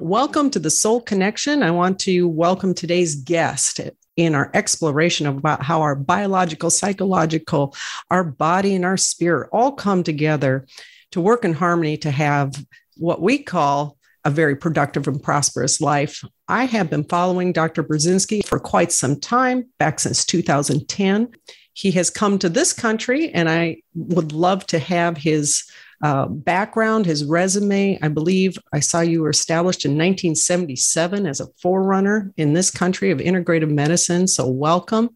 [0.00, 1.62] Welcome to the Soul Connection.
[1.62, 3.78] I want to welcome today's guest
[4.16, 7.76] in our exploration of about how our biological, psychological,
[8.10, 10.66] our body, and our spirit all come together
[11.12, 12.52] to work in harmony to have
[12.96, 16.24] what we call a very productive and prosperous life.
[16.48, 17.84] I have been following Dr.
[17.84, 21.28] Burzynski for quite some time, back since 2010.
[21.72, 25.62] He has come to this country, and I would love to have his
[26.02, 27.98] uh, background, his resume.
[28.02, 33.10] I believe I saw you were established in 1977 as a forerunner in this country
[33.10, 34.26] of integrative medicine.
[34.26, 35.10] So, welcome.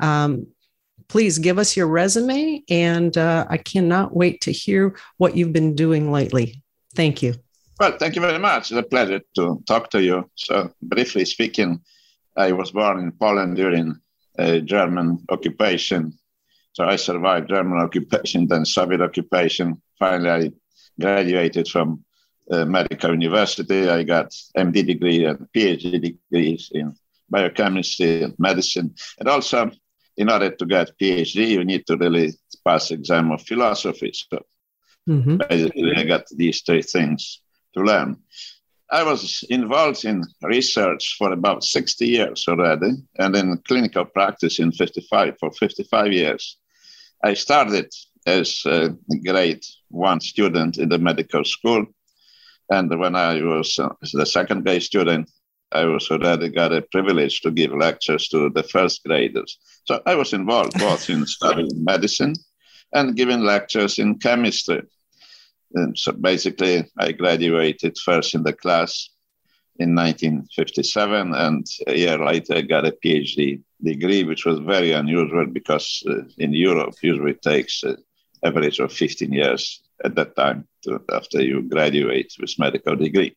[0.00, 0.46] Um,
[1.08, 5.74] please give us your resume, and uh, I cannot wait to hear what you've been
[5.74, 6.62] doing lately.
[6.94, 7.34] Thank you.
[7.78, 8.70] Well, thank you very much.
[8.70, 10.30] It's a pleasure to talk to you.
[10.34, 11.80] So, briefly speaking,
[12.36, 14.00] I was born in Poland during
[14.38, 16.18] a German occupation.
[16.72, 20.52] So I survived German occupation, then Soviet occupation, finally I
[20.98, 22.04] graduated from
[22.50, 23.88] uh, medical university.
[23.88, 26.96] I got MD degree and PhD degrees in
[27.28, 28.94] biochemistry and medicine.
[29.20, 29.70] And also,
[30.16, 32.32] in order to get PhD, you need to really
[32.66, 34.12] pass exam of philosophy.
[34.12, 34.44] So
[35.08, 35.36] mm-hmm.
[35.48, 37.40] basically, I got these three things
[37.74, 38.16] to learn.
[38.92, 44.72] I was involved in research for about 60 years already, and in clinical practice in
[44.72, 46.56] 55 for 55 years.
[47.22, 47.92] I started
[48.26, 48.90] as a
[49.24, 51.86] grade one student in the medical school.
[52.70, 55.30] And when I was uh, the second grade student,
[55.72, 59.58] I was already got a privilege to give lectures to the first graders.
[59.84, 62.34] So I was involved both in studying medicine
[62.92, 64.82] and giving lectures in chemistry.
[65.74, 69.10] And so basically, I graduated first in the class
[69.78, 75.46] in 1957, and a year later, I got a PhD degree, which was very unusual
[75.46, 77.94] because uh, in Europe, usually takes uh,
[78.44, 83.36] average of 15 years at that time to, after you graduate with medical degree.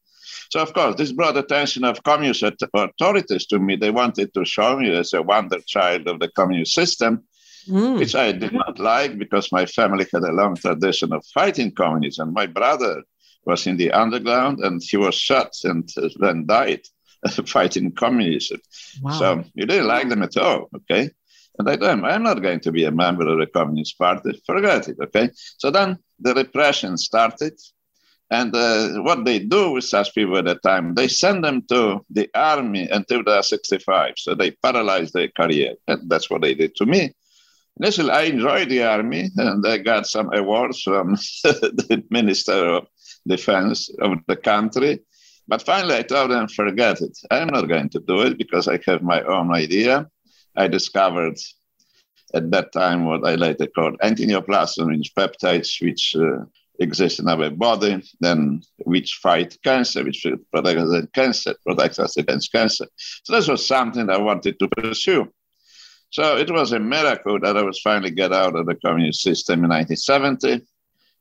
[0.49, 3.75] So, of course, this brought attention of communist authorities to me.
[3.75, 7.23] They wanted to show me as a wonder child of the communist system,
[7.67, 7.99] mm.
[7.99, 12.33] which I did not like because my family had a long tradition of fighting communism.
[12.33, 13.03] My brother
[13.45, 15.89] was in the underground and he was shot and
[16.19, 16.81] then died
[17.45, 18.61] fighting communism.
[19.01, 19.11] Wow.
[19.19, 21.11] So you didn't like them at all, okay?
[21.59, 24.41] And I told him, I'm not going to be a member of the Communist Party.
[24.45, 25.29] Forget it, okay?
[25.57, 27.59] So then the repression started.
[28.31, 32.03] And uh, what they do with such people at the time, they send them to
[32.09, 34.13] the army until they are 65.
[34.17, 35.75] So they paralyze their career.
[35.87, 37.13] And that's what they did to me.
[37.79, 42.87] Initially, I enjoyed the army and I got some awards from the Minister of
[43.27, 44.99] Defense of the country.
[45.47, 47.17] But finally, I told them, forget it.
[47.29, 50.07] I'm not going to do it because I have my own idea.
[50.55, 51.37] I discovered
[52.33, 56.45] at that time what I later called antineoplastons, which peptides which uh,
[56.79, 62.17] exist in our body, then which fight cancer, which protect us against cancer, protect us
[62.17, 62.87] against cancer.
[63.23, 65.31] So this was something I wanted to pursue.
[66.09, 69.63] So it was a miracle that I was finally get out of the communist system
[69.63, 70.61] in 1970,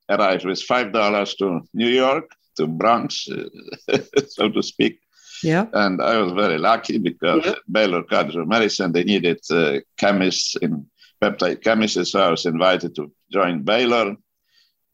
[0.08, 3.26] arrived with five dollars to New York, to Bronx,
[4.28, 5.00] so to speak,
[5.42, 5.66] yeah.
[5.72, 7.54] And I was very lucky because yeah.
[7.70, 10.86] Baylor College of Medicine, they needed uh, chemists in
[11.20, 12.04] peptide chemistry.
[12.04, 14.16] So I was invited to join Baylor.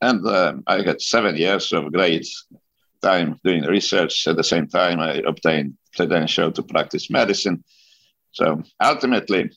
[0.00, 2.26] And uh, I had seven years of great
[3.02, 4.26] time doing research.
[4.26, 7.64] At the same time, I obtained credential to practice medicine.
[8.32, 9.50] So ultimately,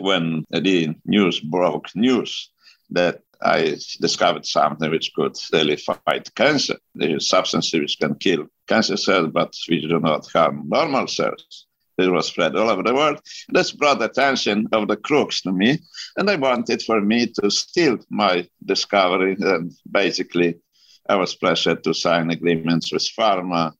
[0.00, 2.50] when the news broke news
[2.90, 6.76] that I discovered something which could really fight cancer.
[6.94, 11.66] There is substances which can kill cancer cells, but which do not harm normal cells.
[11.98, 13.20] It was spread all over the world.
[13.48, 15.78] This brought attention of the crooks to me,
[16.16, 19.36] and they wanted for me to steal my discovery.
[19.40, 20.60] And basically,
[21.08, 23.72] I was pressured to sign agreements with pharma,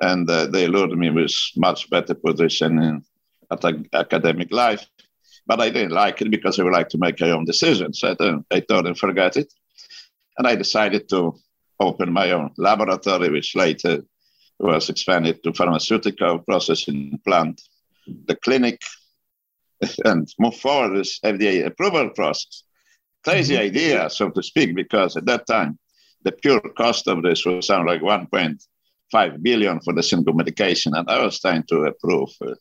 [0.00, 3.04] and uh, they lured me with much better position in
[3.92, 4.86] academic life.
[5.46, 8.00] But I didn't like it because I would like to make my own decisions.
[8.00, 9.52] So I, I told them, forget it.
[10.38, 11.34] And I decided to
[11.78, 14.02] open my own laboratory, which later
[14.58, 17.60] was expanded to pharmaceutical processing plant,
[18.06, 18.80] the clinic,
[20.04, 22.62] and move forward with FDA approval process.
[23.24, 23.64] Crazy mm-hmm.
[23.64, 25.78] idea, so to speak, because at that time,
[26.22, 31.08] the pure cost of this was something like 1.5 billion for the single medication, and
[31.08, 32.54] I was trying to approve uh,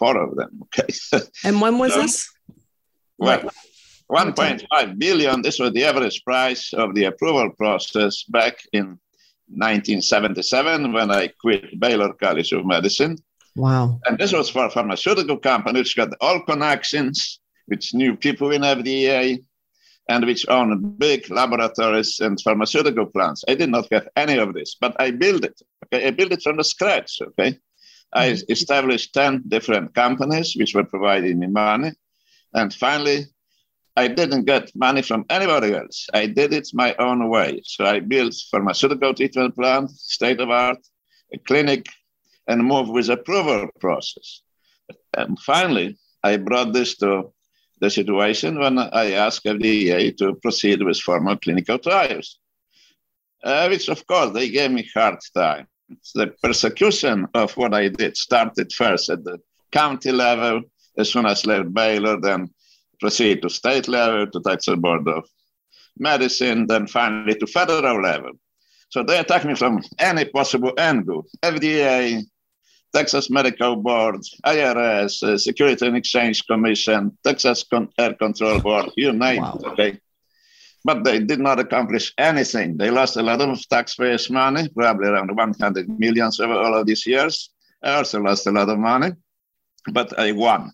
[0.00, 0.52] four of them.
[0.64, 0.90] Okay.
[1.46, 2.16] And when was so, this?
[3.18, 3.42] Well,
[4.10, 5.42] 1.5 billion.
[5.42, 8.86] This was the average price of the approval process back in
[9.46, 13.14] 1977 when I quit Baylor College of Medicine.
[13.56, 14.00] Wow.
[14.06, 18.62] And this was for a pharmaceutical company which got all connections, which knew people in
[18.62, 19.22] FDA.
[20.10, 23.44] and which owned big laboratories and pharmaceutical plants.
[23.50, 25.56] I did not have any of this, but I built it.
[25.84, 27.12] Okay, I built it from the scratch.
[27.28, 27.50] Okay,
[28.12, 28.52] I mm-hmm.
[28.52, 31.92] established ten different companies which were providing me money,
[32.54, 33.26] and finally,
[33.96, 36.06] I didn't get money from anybody else.
[36.14, 37.60] I did it my own way.
[37.64, 40.78] So I built pharmaceutical treatment plant, state of art,
[41.32, 41.86] a clinic,
[42.46, 44.42] and moved with approval process.
[45.16, 47.32] And finally, I brought this to
[47.80, 52.38] the situation when I asked FDA to proceed with formal clinical trials,
[53.42, 55.66] uh, which of course they gave me hard time.
[56.14, 59.38] The persecution of what I did started first at the
[59.72, 60.62] county level,
[60.96, 62.50] as soon as I left Baylor, then
[63.00, 65.24] proceed to state level, to Texas Board of
[65.98, 68.32] Medicine, then finally to federal level.
[68.90, 71.26] So they attack me from any possible angle.
[71.42, 72.22] FDA,
[72.92, 79.12] Texas Medical Board, IRS, uh, Security and Exchange Commission, Texas Con- Air Control Board, you
[79.12, 79.58] name wow.
[79.60, 80.00] it, okay?
[80.84, 82.76] But they did not accomplish anything.
[82.76, 87.06] They lost a lot of taxpayers' money, probably around 100 millions over all of these
[87.06, 87.50] years.
[87.82, 89.12] I also lost a lot of money,
[89.92, 90.72] but I won.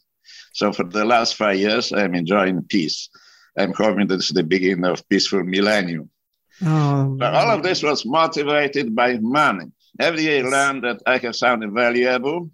[0.53, 3.09] So for the last five years, I'm enjoying peace.
[3.59, 6.11] I'm hoping this is the beginning of peaceful millennium.
[6.65, 9.67] Oh, but all of this was motivated by money.
[9.99, 12.51] Every FDA learned that I have something valuable.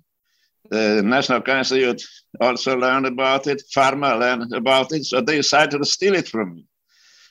[0.71, 2.03] The National Institute
[2.41, 3.63] also learned about it.
[3.75, 5.05] Pharma learned about it.
[5.05, 6.67] So they decided to steal it from me.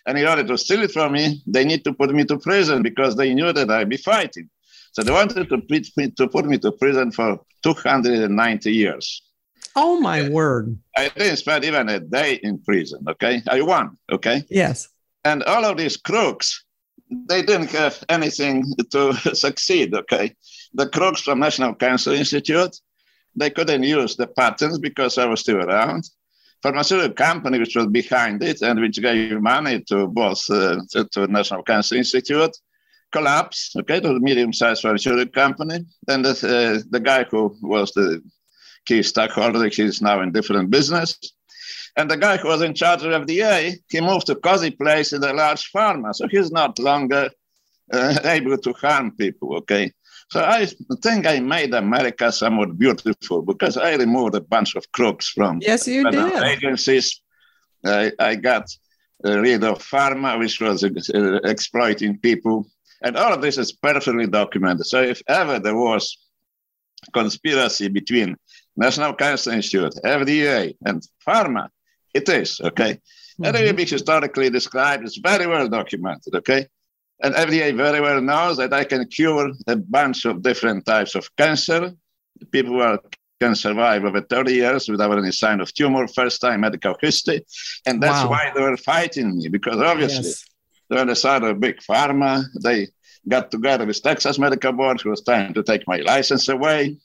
[0.06, 2.82] And in order to steal it from me, they need to put me to prison
[2.82, 4.50] because they knew that I'd be fighting.
[4.94, 9.22] So they wanted to put me to, put me to prison for 290 years.
[9.76, 10.78] Oh my word.
[10.98, 13.42] I didn't spend even a day in prison, okay?
[13.48, 14.44] I won, okay?
[14.50, 14.90] Yes.
[15.24, 16.66] And all of these crooks,
[17.10, 20.36] they didn't have anything to succeed, okay?
[20.74, 22.76] The crooks from National Cancer Institute,
[23.36, 26.10] they couldn't use the patents because I was still around.
[26.64, 30.80] Pharmaceutical company which was behind it and which gave money to both uh,
[31.12, 32.56] to, National Cancer Institute
[33.12, 35.80] collapsed, okay, to a medium-sized pharmaceutical company.
[36.08, 38.22] Then the, uh, the guy who was the
[38.86, 41.18] key stockholder, he's now in different business.
[41.98, 45.24] And the guy who was in charge of FDA, he moved to cozy place in
[45.24, 46.16] a large pharma.
[46.16, 47.30] So he's not longer
[47.92, 49.92] uh, able to harm people, okay?
[50.32, 50.66] So I
[51.04, 55.86] think I made America somewhat beautiful because I removed a bunch of crooks from yes,
[55.88, 56.44] you did.
[56.44, 57.22] agencies.
[57.86, 58.70] I, I got
[59.26, 62.66] rid of pharma, which was uh, exploiting people.
[63.04, 64.86] And all of this is perfectly documented.
[64.86, 66.18] So if ever there was
[67.12, 68.38] conspiracy between
[68.78, 71.68] National Cancer Institute, FDA, and pharma,
[72.14, 72.94] it is, okay?
[72.94, 73.46] Mm-hmm.
[73.46, 76.68] And it historically described, it's very well documented, okay?
[77.24, 81.30] And FDA very well knows that I can cure a bunch of different types of
[81.36, 81.92] cancer.
[82.52, 83.00] People are,
[83.40, 87.46] can survive over 30 years without any sign of tumor, first time medical history.
[87.86, 88.30] And that's wow.
[88.32, 90.46] why they were fighting me, because obviously yes.
[90.90, 92.44] they're on the side of big pharma.
[92.64, 92.88] They
[93.28, 96.98] got together with Texas Medical Board, who was trying to take my license away.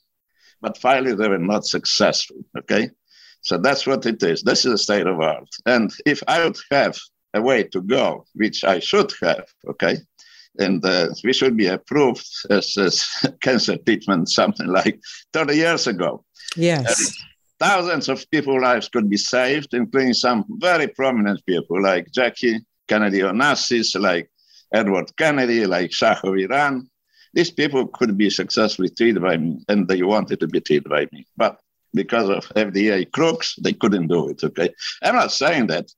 [0.62, 2.88] But finally, they were not successful, okay?
[3.42, 4.42] So that's what it is.
[4.42, 5.48] This is a state of art.
[5.66, 6.98] And if I would have
[7.36, 9.98] a way to go, which I should have, okay,
[10.58, 13.08] and uh, we should be approved as, as
[13.40, 15.00] cancer treatment something like
[15.32, 16.24] 30 years ago.
[16.56, 16.98] Yes.
[16.98, 17.08] And
[17.58, 23.20] thousands of people's lives could be saved, including some very prominent people like Jackie Kennedy
[23.20, 24.30] Onassis, like
[24.72, 26.88] Edward Kennedy, like Shah of Iran.
[27.34, 31.06] These people could be successfully treated by me, and they wanted to be treated by
[31.12, 31.26] me.
[31.37, 31.61] But
[31.92, 34.42] because of FDA crooks, they couldn't do it.
[34.42, 34.70] Okay,
[35.02, 35.90] I'm not saying that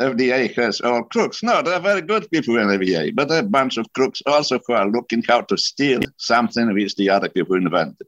[0.00, 1.42] FDA has all oh, crooks.
[1.42, 4.74] No, there are very good people in FDA, but a bunch of crooks also who
[4.74, 8.06] are looking how to steal something which the other people invented.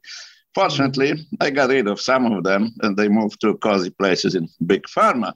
[0.55, 4.49] Fortunately, I got rid of some of them, and they moved to cozy places in
[4.65, 5.35] big pharma.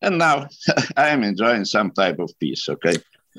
[0.00, 0.48] And now
[0.96, 2.68] I am enjoying some type of peace.
[2.68, 2.94] Okay.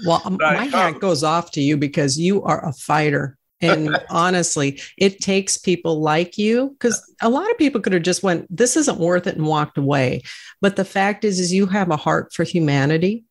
[0.06, 3.98] Well, um, my hat um, goes off to you because you are a fighter and
[4.10, 8.46] honestly it takes people like you because a lot of people could have just went
[8.56, 10.22] this isn't worth it and walked away.
[10.62, 13.26] But the fact is is you have a heart for humanity.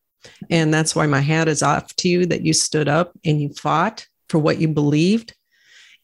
[0.49, 3.49] And that's why my hat is off to you that you stood up and you
[3.49, 5.33] fought for what you believed.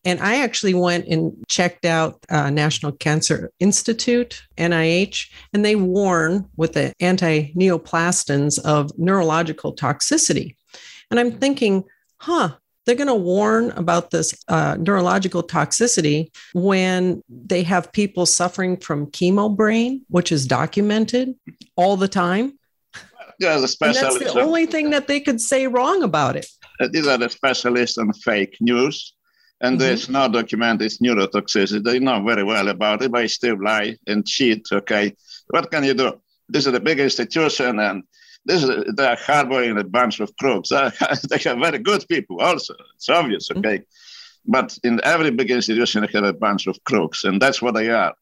[0.05, 6.50] And I actually went and checked out uh, National Cancer Institute, NIH, and they warn
[6.55, 10.55] with the antineoplastons of neurological toxicity.
[11.12, 11.83] And I'm thinking,
[12.17, 12.55] huh,
[12.86, 19.07] they're going to warn about this uh, neurological toxicity when they have people suffering from
[19.07, 21.36] chemo brain, which is documented
[21.75, 22.57] all the time.
[23.39, 24.19] Yeah, the specialists.
[24.19, 26.48] that's the only thing that they could say wrong about it.
[26.79, 29.13] Uh, these are the specialists on fake news.
[29.62, 29.79] And mm-hmm.
[29.79, 31.83] there's no documented neurotoxicity.
[31.83, 34.65] They know very well about it, but they still lie and cheat.
[34.71, 35.15] Okay.
[35.50, 36.21] What can you do?
[36.48, 38.03] This is a big institution, and
[38.46, 40.69] This is, they are harboring a bunch of crooks.
[40.69, 42.75] they are very good people also.
[42.96, 43.60] It's obvious, mm-hmm.
[43.60, 43.77] okay?
[43.77, 44.51] Mm-hmm.
[44.51, 47.89] But in every big institution, they have a bunch of crooks, and that's what they
[47.89, 48.13] are.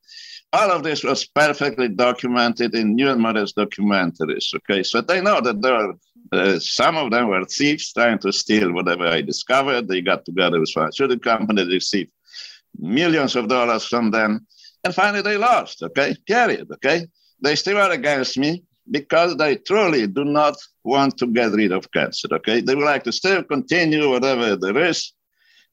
[0.54, 4.54] All of this was perfectly documented in numerous documentaries.
[4.56, 5.94] Okay, so they know that there are
[6.32, 9.88] uh, some of them were thieves trying to steal whatever I discovered.
[9.88, 12.12] They got together with pharmaceutical companies, received
[12.78, 14.46] millions of dollars from them,
[14.84, 15.84] and finally they lost.
[15.84, 16.68] Okay, period.
[16.74, 17.08] Okay,
[17.42, 21.92] they still are against me because they truly do not want to get rid of
[21.92, 22.28] cancer.
[22.32, 25.14] Okay, they would like to still continue whatever there is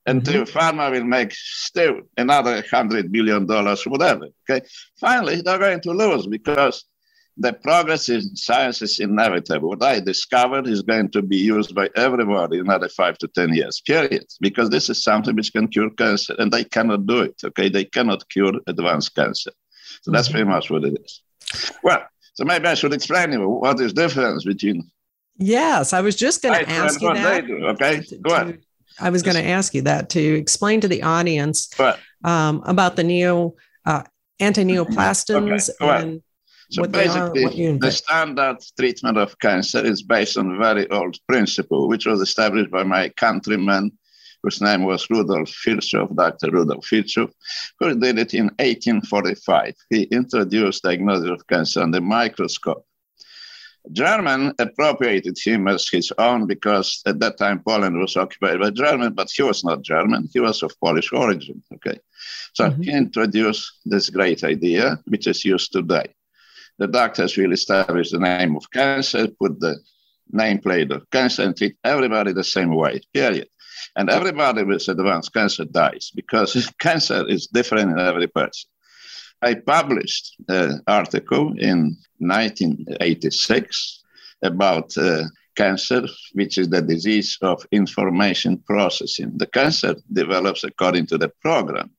[0.07, 0.59] until mm-hmm.
[0.59, 4.29] pharma will make still another hundred billion dollars, whatever.
[4.49, 4.67] Okay,
[5.01, 6.85] finally they're going to lose because
[7.37, 9.71] the progress in science is inevitable.
[9.71, 13.55] What I discovered is going to be used by everybody in another five to 10
[13.55, 14.25] years, period.
[14.41, 17.69] Because this is something which can cure cancer, and they cannot do it, okay?
[17.69, 19.51] They cannot cure advanced cancer.
[20.03, 20.37] So that's mm-hmm.
[20.37, 21.23] pretty much what it is.
[21.83, 24.91] Well, so maybe I should explain to you what is difference between.
[25.37, 27.47] Yes, I was just going to ask you that.
[27.47, 28.59] Do, okay, go ahead.
[29.01, 31.69] I was going to ask you that to explain to the audience
[32.23, 34.05] um, about the neo uh,
[34.39, 36.23] anti-neoplastons okay, and
[36.71, 42.07] so basically, the standard treatment of cancer is based on a very old principle, which
[42.07, 43.93] was established by my countryman,
[44.45, 46.51] whose name was Rudolf Virchow, Dr.
[46.51, 47.29] Rudolf Virchow,
[47.81, 49.75] who did it in 1845.
[49.91, 52.87] He introduced diagnosis of cancer on the microscope.
[53.93, 59.13] German appropriated him as his own because at that time Poland was occupied by German,
[59.15, 60.29] but he was not German.
[60.33, 61.63] He was of Polish origin.
[61.75, 61.99] Okay.
[62.55, 62.83] So mm-hmm.
[62.83, 66.15] he introduced this great idea, which is used today
[66.79, 69.77] the doctors will establish the name of cancer, put the
[70.33, 73.49] nameplate of cancer, and treat everybody the same way, period.
[73.97, 78.69] And everybody with advanced cancer dies because cancer is different in every person.
[79.43, 84.03] I published an article in 1986
[84.43, 85.25] about uh,
[85.55, 89.33] cancer, which is the disease of information processing.
[89.37, 91.91] The cancer develops according to the program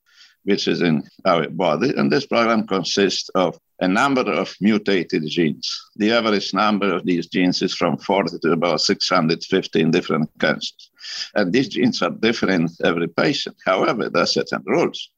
[0.46, 1.94] which is in our body.
[1.96, 5.68] And this program consists of a number of mutated genes.
[5.98, 10.92] The average number of these genes is from 40 to about 650 in different cancers.
[11.36, 13.58] And these genes are different in every patient.
[13.66, 15.10] However, there are certain rules.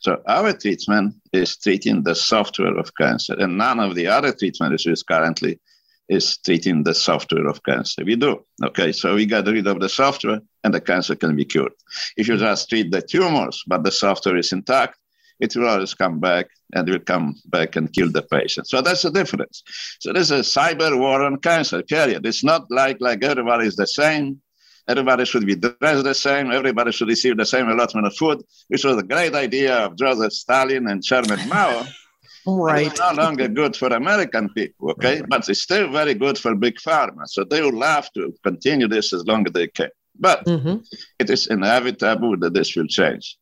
[0.00, 4.80] So our treatment is treating the software of cancer, and none of the other treatment
[4.86, 5.58] is currently
[6.08, 8.04] is treating the software of cancer.
[8.04, 8.44] We do.
[8.62, 11.72] Okay, so we get rid of the software and the cancer can be cured.
[12.16, 14.96] If you just treat the tumors, but the software is intact,
[15.40, 18.68] it will always come back and will come back and kill the patient.
[18.68, 19.62] So that's the difference.
[20.00, 22.24] So there's a cyber war on cancer, period.
[22.24, 24.40] It's not like, like everybody is the same.
[24.88, 26.52] Everybody should be dressed the same.
[26.52, 30.32] Everybody should receive the same allotment of food, which was a great idea of Joseph
[30.32, 31.84] Stalin and Chairman Mao.
[32.46, 32.86] Right.
[32.86, 35.20] It's no longer good for American people, okay?
[35.20, 35.28] Right.
[35.28, 37.26] But it's still very good for big pharma.
[37.26, 39.90] So they will love to continue this as long as they can.
[40.18, 40.76] But mm-hmm.
[41.18, 43.36] it is inevitable that this will change.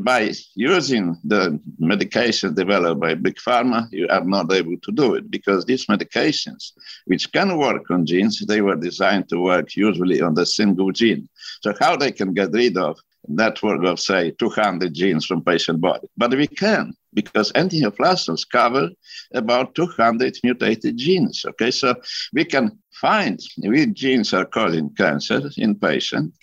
[0.00, 5.30] By using the medication developed by big pharma, you are not able to do it
[5.30, 6.72] because these medications,
[7.06, 11.28] which can work on genes, they were designed to work usually on the single gene.
[11.62, 16.08] So how they can get rid of network of say 200 genes from patient body?
[16.14, 18.88] But we can because antineoplastons cover
[19.34, 21.44] about 200 mutated genes.
[21.44, 21.94] Okay, so
[22.32, 26.34] we can find which genes are causing cancer in patient,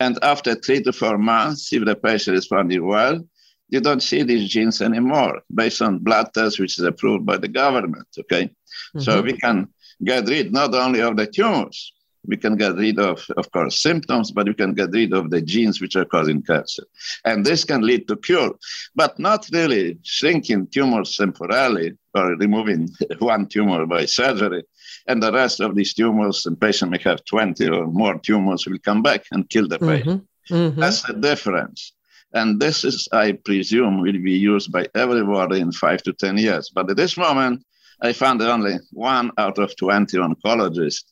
[0.00, 3.20] and after three to four months, if the patient is responding well,
[3.68, 7.48] you don't see these genes anymore based on blood tests, which is approved by the
[7.48, 8.06] government.
[8.18, 9.00] Okay, mm-hmm.
[9.00, 9.68] so we can
[10.02, 11.92] get rid not only of the tumors,
[12.26, 15.40] we can get rid of, of course, symptoms, but we can get rid of the
[15.40, 16.84] genes which are causing cancer.
[17.24, 18.54] And this can lead to cure,
[18.94, 22.88] but not really shrinking tumors temporarily or removing
[23.18, 24.64] one tumor by surgery.
[25.06, 28.78] And the rest of these tumors, the patient may have 20 or more tumors, will
[28.78, 30.24] come back and kill the patient.
[30.50, 30.54] Mm-hmm.
[30.54, 30.80] Mm-hmm.
[30.80, 31.92] That's the difference.
[32.32, 36.70] And this is, I presume, will be used by everybody in five to 10 years.
[36.74, 37.64] But at this moment,
[38.00, 41.04] I found only one out of 20 oncologists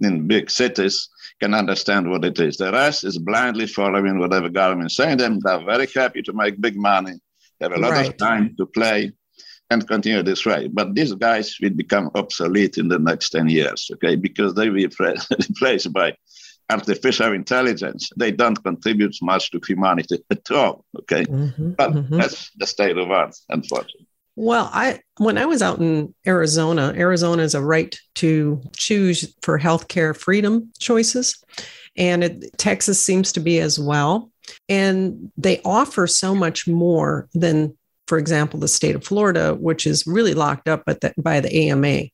[0.00, 1.08] in big cities
[1.40, 2.56] can understand what it is.
[2.56, 5.40] The rest is blindly following whatever government is saying them.
[5.40, 7.14] They're very happy to make big money,
[7.60, 8.08] have a lot right.
[8.08, 9.12] of time to play
[9.70, 10.68] and continue this way.
[10.68, 14.76] But these guys will become obsolete in the next 10 years, okay, because they will
[14.76, 14.86] be
[15.48, 16.14] replaced by
[16.68, 18.10] artificial intelligence.
[18.16, 21.24] They don't contribute much to humanity at all, okay?
[21.24, 22.18] Mm-hmm, but mm-hmm.
[22.18, 24.06] that's the state of art, unfortunately.
[24.36, 29.58] Well, I when I was out in Arizona, Arizona is a right to choose for
[29.58, 31.42] healthcare freedom choices,
[31.96, 34.30] and it, Texas seems to be as well.
[34.68, 40.06] And they offer so much more than, for example, the state of Florida, which is
[40.06, 42.08] really locked up the, by the AMA.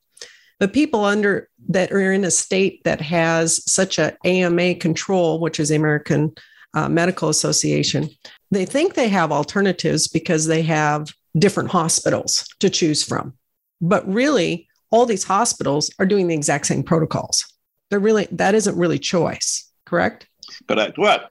[0.59, 5.59] But people under that are in a state that has such a AMA control, which
[5.59, 6.33] is the American
[6.73, 8.09] uh, Medical Association,
[8.51, 11.07] they think they have alternatives because they have
[11.39, 13.33] different hospitals to choose from.
[13.81, 17.45] But really, all these hospitals are doing the exact same protocols.
[17.89, 20.27] They're really that isn't really choice, correct?
[20.67, 20.97] Correct.
[20.97, 21.29] Well,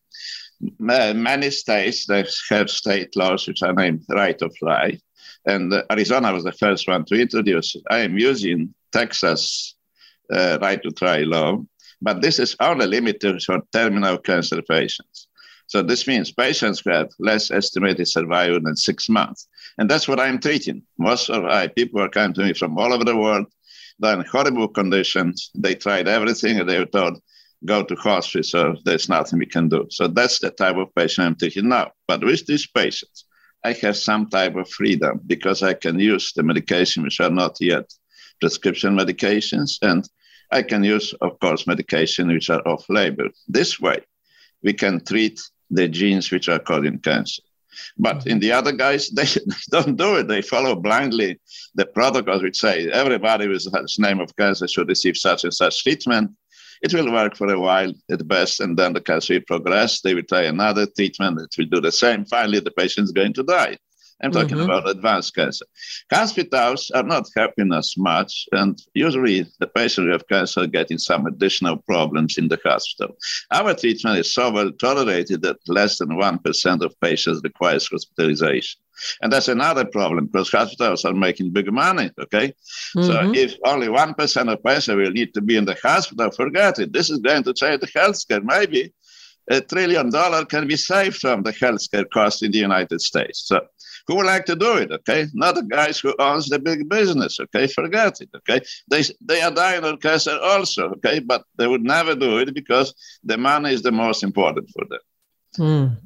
[0.79, 5.01] many states they have state laws which are named right of life,
[5.47, 7.83] and Arizona was the first one to introduce it.
[7.91, 9.75] I am using Texas
[10.33, 11.63] uh, right to try law,
[12.01, 15.29] but this is only limited for terminal cancer patients.
[15.69, 19.49] So this means patients who have less estimated survival than six months.
[19.79, 20.83] And that's what I'm treating.
[20.99, 23.47] Most of my people are coming to me from all over the world.
[23.99, 25.51] They're in horrible conditions.
[25.55, 27.21] They tried everything and they were told,
[27.65, 29.87] go to hospice or there's nothing we can do.
[29.91, 31.93] So that's the type of patient I'm treating now.
[32.07, 33.25] But with these patients,
[33.65, 37.57] I have some type of freedom because I can use the medication which are not
[37.61, 37.91] yet
[38.41, 39.79] prescription medications.
[39.83, 40.09] And
[40.53, 43.29] I can use, of course, medication which are off label.
[43.49, 44.01] This way,
[44.63, 45.41] we can treat
[45.71, 47.43] the genes which are causing cancer.
[47.99, 48.31] But mm-hmm.
[48.31, 49.27] in the other guys, they,
[49.71, 50.29] don't do it.
[50.29, 51.41] They follow blindly
[51.75, 55.83] the protocols which say everybody with this name of cancer should receive such and such
[55.83, 56.31] treatment.
[56.83, 60.03] It will work for a while at best, and then the cancer will progress.
[60.03, 61.41] They will try another treatment.
[61.41, 62.27] It will do the same.
[62.27, 63.79] Finally, the patient is going to die.
[64.23, 64.71] I'm talking mm-hmm.
[64.71, 65.67] about advanced cancer.
[66.11, 71.27] Hospitals are not helping us much, and usually the patient with cancer are getting some
[71.27, 73.17] additional problems in the hospital.
[73.51, 78.81] Our treatment is so well tolerated that less than 1% of patients requires hospitalization.
[79.21, 82.55] And that's another problem because hospitals are making big money, okay?
[82.97, 83.03] Mm-hmm.
[83.03, 86.93] So if only 1% of patients will need to be in the hospital, forget it.
[86.93, 88.43] This is going to change the healthcare.
[88.43, 88.95] Maybe
[89.51, 93.47] a trillion dollar can be saved from the healthcare cost in the United States.
[93.47, 93.61] So
[94.07, 95.27] who would like to do it, okay?
[95.35, 97.67] Not the guys who owns the big business, okay?
[97.67, 98.65] Forget it, okay?
[98.89, 101.19] They, they are dying of cancer also, okay?
[101.19, 102.95] But they would never do it because
[103.25, 105.01] the money is the most important for them.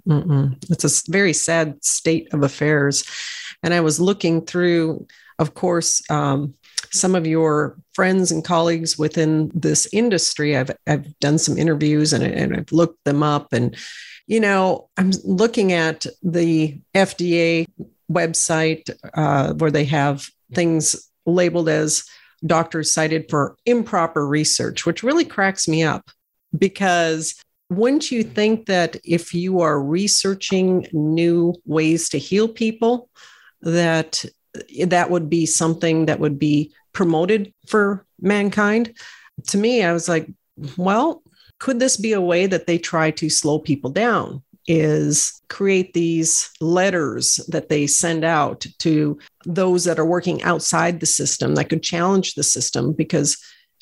[0.07, 3.05] Mm, it's a very sad state of affairs.
[3.63, 5.07] And I was looking through,
[5.39, 6.55] of course, um,
[6.93, 10.57] some of your friends and colleagues within this industry.
[10.57, 13.77] I've, I've done some interviews and, and I've looked them up and
[14.31, 17.67] you know, I'm looking at the FDA
[18.11, 22.05] website uh, where they have things labeled as
[22.45, 26.11] doctors cited for improper research, which really cracks me up
[26.57, 33.09] because wouldn't you think that if you are researching new ways to heal people,
[33.63, 34.25] that
[34.87, 38.97] that would be something that would be promoted for mankind?
[39.49, 40.29] To me, I was like,
[40.77, 41.23] well,
[41.61, 44.43] could this be a way that they try to slow people down?
[44.73, 51.07] Is create these letters that they send out to those that are working outside the
[51.07, 52.93] system that could challenge the system.
[52.93, 53.37] Because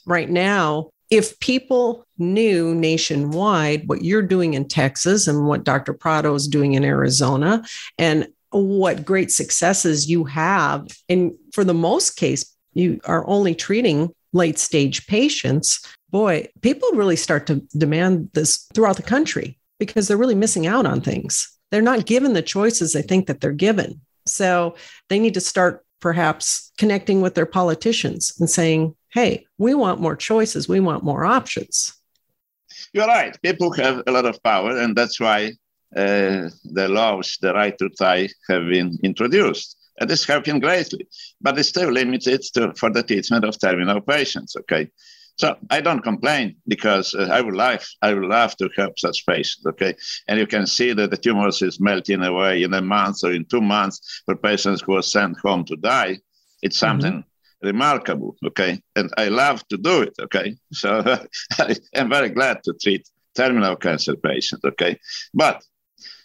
[0.07, 5.93] right now, if people knew nationwide what you're doing in Texas and what Dr.
[5.93, 7.63] Prado is doing in Arizona
[7.99, 14.09] and what great successes you have, and for the most case, you are only treating
[14.33, 20.17] late stage patients, boy, people really start to demand this throughout the country because they're
[20.17, 21.57] really missing out on things.
[21.71, 24.01] They're not given the choices they think that they're given.
[24.27, 24.75] So
[25.09, 30.17] they need to start perhaps connecting with their politicians and saying, hey, we want more
[30.17, 31.95] choices, we want more options.
[32.93, 33.37] You're right.
[33.43, 35.53] People have a lot of power, and that's why
[35.97, 39.77] uh, the laws, the right to die, have been introduced.
[40.01, 41.09] And it's helping greatly,
[41.41, 44.55] but it's still limited to, for the treatment of terminal patients.
[44.57, 44.91] Okay,
[45.39, 49.25] so I don't complain because uh, I would like, I would love to help such
[49.25, 49.65] patients.
[49.67, 49.95] Okay,
[50.27, 53.45] and you can see that the tumors is melting away in a month or in
[53.45, 56.19] two months for patients who are sent home to die.
[56.63, 56.87] It's mm-hmm.
[56.87, 57.13] something.
[57.13, 57.67] Mm-hmm.
[57.67, 60.57] Remarkable, okay, and I love to do it, okay.
[60.73, 61.03] So
[61.59, 64.97] I am very glad to treat terminal cancer patients, okay.
[65.35, 65.65] But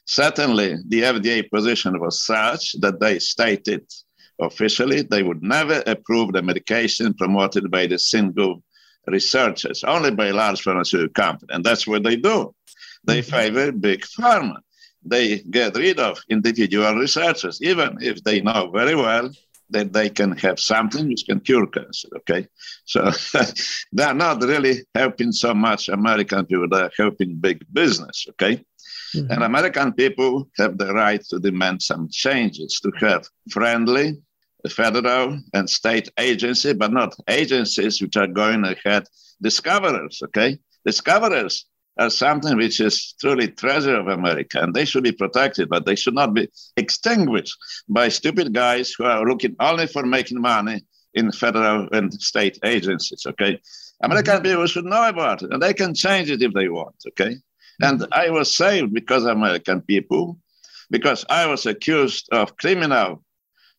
[0.05, 3.83] certainly, the FDA position was such that they stated
[4.39, 8.63] officially they would never approve the medication promoted by the single
[9.07, 11.53] researchers, only by large pharmaceutical company.
[11.53, 12.53] And that's what they do.
[13.03, 13.35] They mm-hmm.
[13.35, 14.57] favor big pharma.
[15.05, 19.31] They get rid of individual researchers, even if they know very well
[19.69, 22.07] that they can have something which can cure cancer.
[22.17, 22.47] Okay,
[22.85, 23.11] so
[23.91, 28.25] they're not really helping so much American people; they're helping big business.
[28.29, 28.63] Okay,
[29.13, 29.31] mm-hmm.
[29.31, 34.21] and American people have the right to demand some changes to have friendly,
[34.69, 39.07] federal and state agency, but not agencies which are going ahead.
[39.41, 40.57] Discoverers, okay?
[40.85, 41.65] Discoverers
[41.99, 45.95] are something which is truly treasure of America, and they should be protected, but they
[45.95, 47.55] should not be extinguished
[47.87, 53.25] by stupid guys who are looking only for making money in federal and state agencies.
[53.27, 53.59] Okay,
[54.01, 54.43] American mm-hmm.
[54.43, 56.95] people should know about it, and they can change it if they want.
[57.09, 57.35] Okay,
[57.81, 58.13] and mm-hmm.
[58.13, 60.39] I was saved because American people,
[60.89, 63.23] because I was accused of criminal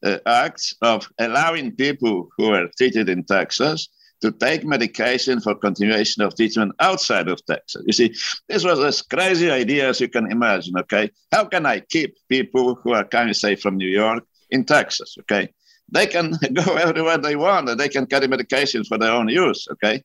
[0.05, 3.89] uh, acts of allowing people who are treated in Texas
[4.21, 7.83] to take medication for continuation of treatment outside of Texas.
[7.87, 8.15] You see,
[8.49, 11.11] this was as crazy idea as you can imagine, okay?
[11.31, 15.53] How can I keep people who are coming, say, from New York in Texas, okay?
[15.93, 19.67] They can go everywhere they want and they can carry medication for their own use,
[19.73, 20.03] okay?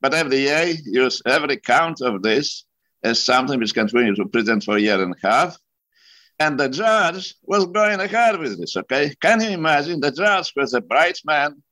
[0.00, 2.66] But FDA use every count of this
[3.02, 5.56] as something which you to prison for a year and a half.
[6.40, 9.14] And the judge was going ahead with this, okay?
[9.20, 10.00] Can you imagine?
[10.00, 11.62] The judge was a bright man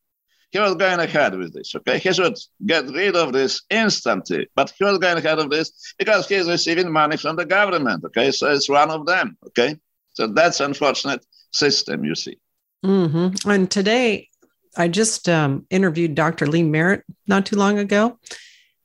[0.52, 1.74] he was going ahead with this.
[1.74, 5.94] Okay, he should get rid of this instantly, but he was going ahead of this
[5.98, 8.04] because he is receiving money from the government.
[8.04, 9.36] Okay, so it's one of them.
[9.46, 9.76] Okay,
[10.12, 12.04] so that's unfortunate system.
[12.04, 12.36] You see.
[12.84, 13.48] Mm-hmm.
[13.48, 14.28] And today,
[14.76, 16.46] I just um, interviewed Dr.
[16.46, 18.18] Lee Merritt not too long ago,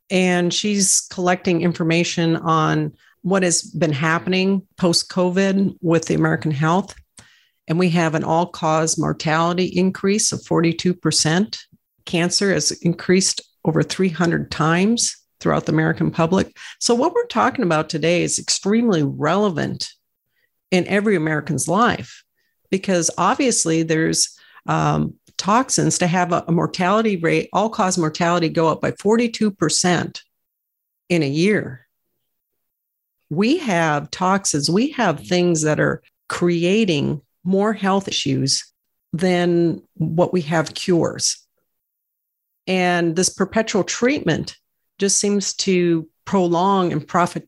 [0.10, 2.94] and she's collecting information on
[3.28, 6.96] what has been happening post COVID with the American health
[7.68, 11.60] and we have an all cause mortality increase of 42%.
[12.06, 16.56] Cancer has increased over 300 times throughout the American public.
[16.80, 19.90] So, what we're talking about today is extremely relevant
[20.72, 22.24] in every American's life
[22.70, 24.38] because obviously there's
[24.68, 30.22] um, toxins to have a, a mortality rate, all cause mortality go up by 42%
[31.10, 31.87] in a year.
[33.30, 35.26] We have toxins, we have mm-hmm.
[35.26, 38.72] things that are creating more health issues
[39.14, 41.38] than what we have cures.
[42.68, 44.58] And this perpetual treatment
[45.00, 47.48] just seems to prolong and profit,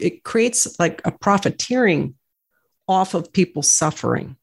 [0.00, 2.14] it creates like a profiteering
[2.88, 4.36] off of people's suffering.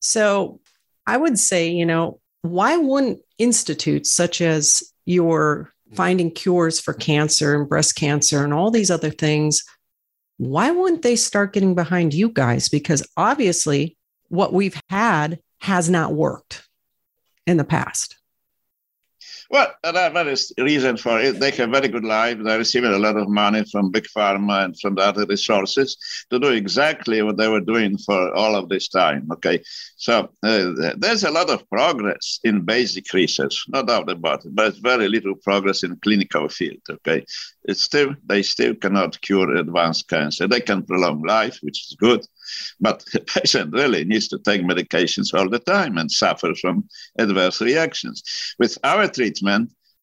[0.00, 0.60] So
[1.06, 5.96] I would say, you know, why wouldn't institutes such as your mm-hmm.
[5.96, 9.62] finding cures for cancer and breast cancer and all these other things,
[10.38, 12.68] why wouldn't they start getting behind you guys?
[12.68, 13.96] Because obviously
[14.28, 16.66] what we've had has not worked
[17.46, 18.16] in the past.
[19.48, 21.38] Well, there that is reason for it.
[21.38, 22.38] They have very good life.
[22.42, 25.96] They're receiving a lot of money from big pharma and from the other resources
[26.30, 29.28] to do exactly what they were doing for all of this time.
[29.32, 29.62] Okay,
[29.96, 34.76] so uh, there's a lot of progress in basic research, no doubt about it, but
[34.78, 36.82] very little progress in clinical field.
[36.90, 37.24] Okay,
[37.64, 40.48] it's still they still cannot cure advanced cancer.
[40.48, 42.26] They can prolong life, which is good,
[42.80, 47.60] but the patient really needs to take medications all the time and suffer from adverse
[47.60, 48.22] reactions.
[48.58, 49.35] With our treatment,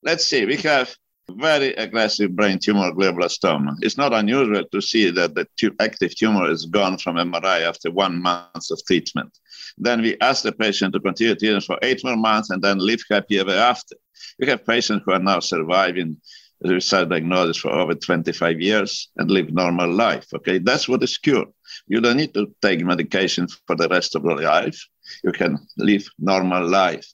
[0.04, 0.96] let's see, we have
[1.30, 3.76] very aggressive brain tumor glioblastoma.
[3.82, 5.48] It's not unusual to see that the
[5.80, 9.38] active tumor is gone from MRI after one month of treatment.
[9.78, 13.02] Then we ask the patient to continue treatment for eight more months and then live
[13.10, 13.96] happy ever after.
[14.40, 16.18] We have patients who are now surviving
[16.66, 20.28] suicide diagnosis for over 25 years and live normal life.
[20.34, 21.46] Okay, that's what is cure.
[21.88, 24.80] You don't need to take medication for the rest of your life.
[25.24, 27.06] You can live normal life.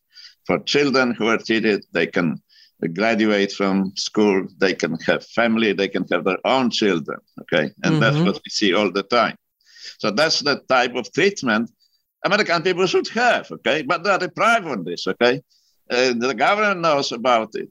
[0.50, 2.42] For children who are treated, they can
[2.96, 7.20] graduate from school, they can have family, they can have their own children.
[7.42, 8.00] Okay, and mm-hmm.
[8.00, 9.36] that's what we see all the time.
[10.00, 11.70] So that's the type of treatment
[12.26, 13.52] American people should have.
[13.52, 15.06] Okay, but they're deprived of this.
[15.06, 15.44] Okay,
[15.92, 17.70] uh, the government knows about it.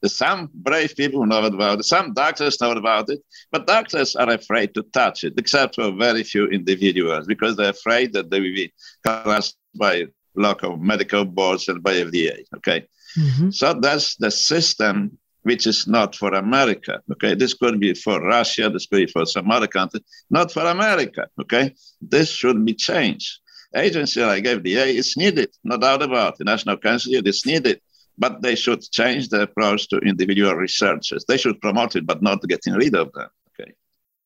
[0.10, 1.84] some brave people know about it.
[1.84, 3.20] Some doctors know about it.
[3.52, 8.14] But doctors are afraid to touch it, except for very few individuals, because they're afraid
[8.14, 8.72] that they will be
[9.04, 10.06] harassed by
[10.38, 12.44] local medical boards and by FDA.
[12.56, 12.86] Okay.
[13.18, 13.50] Mm-hmm.
[13.50, 17.00] So that's the system which is not for America.
[17.12, 17.34] Okay.
[17.34, 21.28] This could be for Russia, this could be for some other country, not for America.
[21.40, 21.74] Okay.
[22.00, 23.40] This should be changed
[23.74, 26.44] agency like FDA is needed, no doubt about it.
[26.44, 27.80] National Council is needed,
[28.16, 31.24] but they should change the approach to individual researchers.
[31.26, 33.28] They should promote it, but not getting rid of them.
[33.60, 33.72] Okay.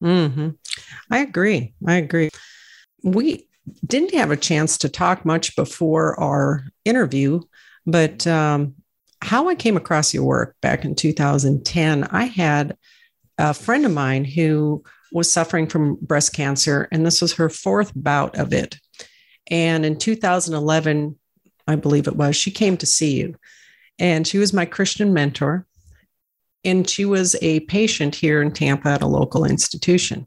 [0.02, 0.48] Mm-hmm.
[1.10, 1.74] I agree.
[1.86, 2.30] I agree.
[3.02, 3.48] We
[3.86, 7.40] didn't have a chance to talk much before our interview,
[7.86, 8.74] but um,
[9.22, 12.76] how I came across your work back in 2010, I had
[13.38, 17.92] a friend of mine who was suffering from breast cancer, and this was her fourth
[17.94, 18.76] bout of it.
[19.50, 21.18] And in 2011,
[21.66, 23.36] I believe it was, she came to see you.
[23.98, 25.66] And she was my Christian mentor.
[26.64, 30.26] And she was a patient here in Tampa at a local institution.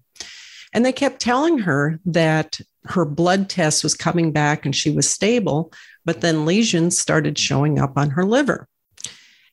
[0.74, 5.10] And they kept telling her that her blood test was coming back and she was
[5.10, 5.72] stable,
[6.04, 8.68] but then lesions started showing up on her liver.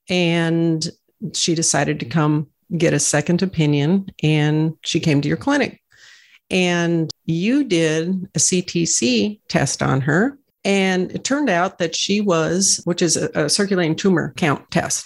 [0.08, 0.86] And
[1.34, 5.80] she decided to come get a second opinion and she came to your clinic.
[6.50, 12.80] And you did a CTC test on her And it turned out that she was,
[12.84, 15.04] which is a, a circulating tumor count test,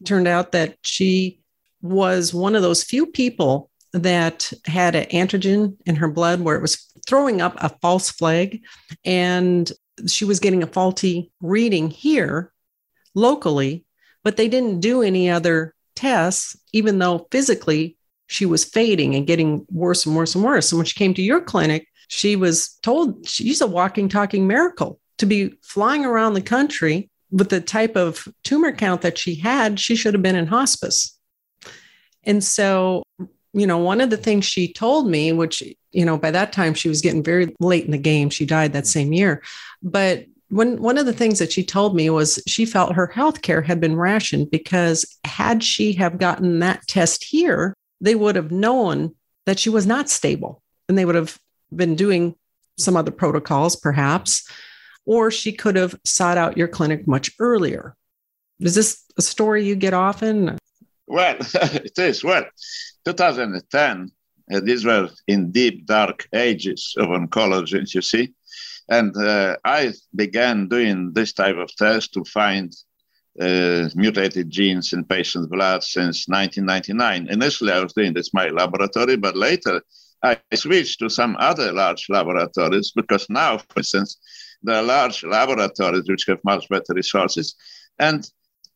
[0.00, 1.40] it turned out that she
[1.80, 6.62] was one of those few people that had an antigen in her blood where it
[6.62, 8.62] was throwing up a false flag.
[9.04, 9.70] And
[10.06, 12.52] she was getting a faulty reading here
[13.14, 13.84] locally,
[14.24, 19.66] but they didn't do any other tests, even though physically she was fading and getting
[19.70, 20.70] worse and worse and worse.
[20.70, 25.00] And when she came to your clinic, she was told she's a walking, talking miracle
[25.18, 29.80] to be flying around the country with the type of tumor count that she had.
[29.80, 31.18] She should have been in hospice.
[32.24, 33.02] And so,
[33.56, 36.74] you know, one of the things she told me, which, you know, by that time
[36.74, 39.42] she was getting very late in the game, she died that same year.
[39.82, 43.40] But when one of the things that she told me was she felt her health
[43.40, 48.52] care had been rationed because had she have gotten that test here, they would have
[48.52, 49.14] known
[49.46, 51.38] that she was not stable and they would have
[51.74, 52.34] been doing
[52.76, 54.46] some other protocols, perhaps,
[55.06, 57.96] or she could have sought out your clinic much earlier.
[58.60, 60.58] Is this a story you get often?
[61.06, 62.22] Well, it is.
[62.22, 62.44] Well,
[63.06, 64.10] 2010,
[64.52, 68.34] uh, these were in deep, dark ages of oncology, you see.
[68.88, 72.72] And uh, I began doing this type of test to find
[73.40, 77.28] uh, mutated genes in patients' blood since 1999.
[77.30, 79.82] Initially, I was doing this in my laboratory, but later
[80.22, 84.18] I switched to some other large laboratories because now, for instance,
[84.62, 87.54] there are large laboratories which have much better resources,
[87.98, 88.28] and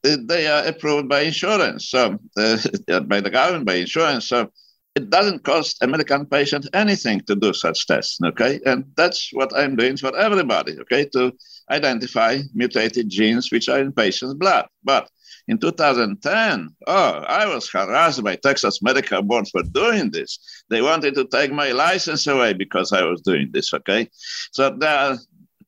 [0.02, 4.28] they are approved by insurance, so uh, by the government, by insurance.
[4.28, 4.50] So
[4.96, 8.60] it doesn't cost American patients anything to do such tests, okay?
[8.66, 11.04] And that's what I'm doing for everybody, okay?
[11.12, 11.32] To
[11.70, 14.66] identify mutated genes which are in patients' blood.
[14.82, 15.08] But
[15.46, 20.38] in 2010, oh, I was harassed by Texas Medical Board for doing this.
[20.68, 24.08] They wanted to take my license away because I was doing this, okay?
[24.52, 25.18] So there are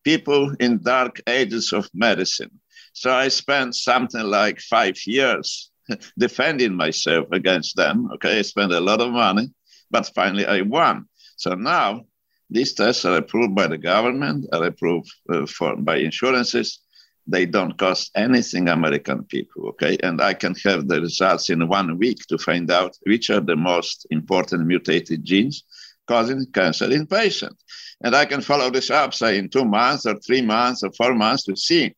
[0.05, 2.51] people in dark ages of medicine.
[2.93, 5.71] So I spent something like five years
[6.19, 8.39] defending myself against them, okay?
[8.39, 9.51] I spent a lot of money,
[9.91, 11.07] but finally I won.
[11.37, 12.05] So now
[12.51, 16.81] these tests are approved by the government, are approved uh, for, by insurances,
[17.27, 19.97] they don't cost anything American people, okay?
[20.03, 23.57] And I can have the results in one week to find out which are the
[23.57, 25.63] most important mutated genes
[26.07, 27.65] causing cancer in patients.
[28.03, 31.15] And I can follow this up, say, in two months or three months or four
[31.15, 31.95] months to see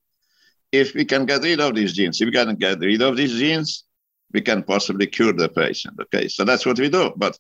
[0.81, 2.21] if we can get rid of these genes.
[2.21, 3.85] If we can get rid of these genes,
[4.33, 6.29] we can possibly cure the patient, okay?
[6.29, 7.13] So that's what we do.
[7.17, 7.39] But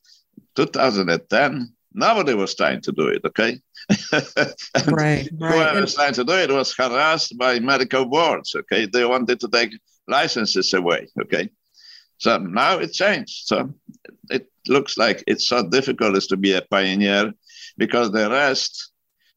[0.57, 3.61] 2010, Nobody was trying to do it, okay?
[4.13, 4.29] right,
[4.89, 5.29] right.
[5.31, 8.87] Whoever was trying to do it was harassed by medical boards, okay?
[8.87, 9.71] They wanted to take
[10.09, 11.51] licenses away, okay?
[12.19, 13.47] So now it changed.
[13.47, 13.73] So
[14.29, 17.33] it looks like it's so difficult as to be a pioneer
[17.79, 18.91] because the rest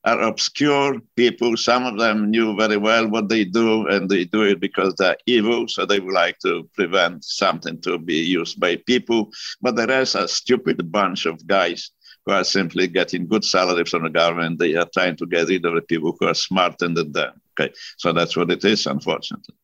[0.07, 1.57] are obscure people.
[1.57, 5.17] Some of them knew very well what they do, and they do it because they're
[5.25, 5.67] evil.
[5.67, 9.29] So they would like to prevent something to be used by people.
[9.61, 11.91] But the rest are stupid bunch of guys
[12.25, 14.59] who are simply getting good salaries from the government.
[14.59, 17.41] They are trying to get rid of the people who are smarter than them.
[17.59, 19.55] Okay, so that's what it is, unfortunately.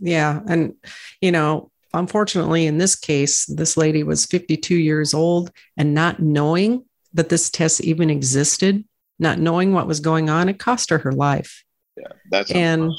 [0.00, 0.74] Yeah, and
[1.20, 6.84] you know, unfortunately, in this case, this lady was 52 years old, and not knowing
[7.14, 8.84] that this test even existed,
[9.18, 11.64] not knowing what was going on, it cost her her life.
[11.96, 12.92] Yeah, that's and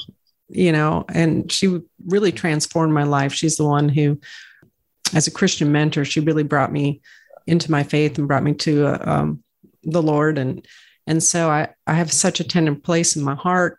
[0.50, 3.32] you know, and she really transformed my life.
[3.32, 4.20] She's the one who,
[5.14, 7.00] as a Christian mentor, she really brought me
[7.46, 9.42] into my faith and brought me to uh, um,
[9.84, 10.38] the Lord.
[10.38, 10.66] And
[11.06, 13.78] and so I I have such a tender place in my heart.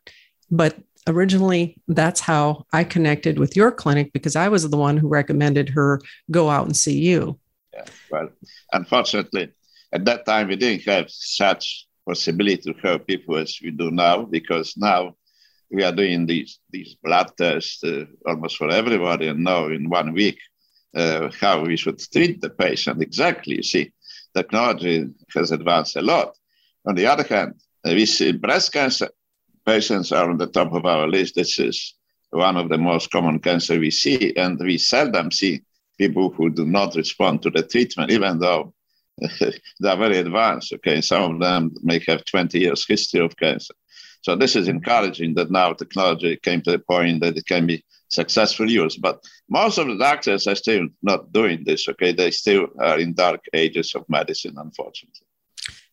[0.50, 0.78] But
[1.08, 5.70] originally, that's how I connected with your clinic because I was the one who recommended
[5.70, 7.40] her go out and see you.
[7.74, 8.30] Yeah, well,
[8.72, 9.54] unfortunately,
[9.94, 14.18] at that time we didn't have such possibility to help people as we do now
[14.38, 15.02] because now
[15.76, 20.10] we are doing these these blood tests uh, almost for everybody and now in one
[20.22, 20.40] week
[21.02, 23.56] uh, how we should treat the patient exactly.
[23.56, 23.86] You see,
[24.36, 26.30] technology has advanced a lot.
[26.88, 27.52] On the other hand,
[27.86, 29.10] we see breast cancer
[29.66, 31.36] patients are on the top of our list.
[31.36, 31.78] This is
[32.32, 35.62] one of the most common cancer we see, and we seldom see
[35.98, 38.74] people who do not respond to the treatment, even though
[39.40, 40.74] they are very advanced.
[40.74, 43.74] Okay, some of them may have 20 years history of cancer.
[44.22, 47.84] So this is encouraging that now technology came to the point that it can be
[48.10, 49.02] successfully used.
[49.02, 51.88] But most of the doctors are still not doing this.
[51.90, 55.28] Okay, they still are in dark ages of medicine, unfortunately.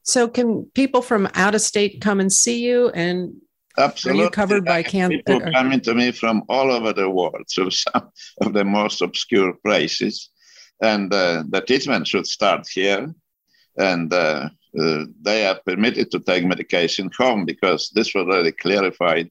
[0.02, 2.90] So, can people from out of state come and see you?
[2.90, 3.34] And
[3.78, 4.22] Absolutely.
[4.22, 5.18] are you covered by cancer?
[5.18, 8.10] People coming uh, to me from all over the world, so some
[8.40, 10.30] of the most obscure places,
[10.82, 13.14] and uh, the treatment should start here.
[13.76, 19.30] And uh, uh, they are permitted to take medication home because this was already clarified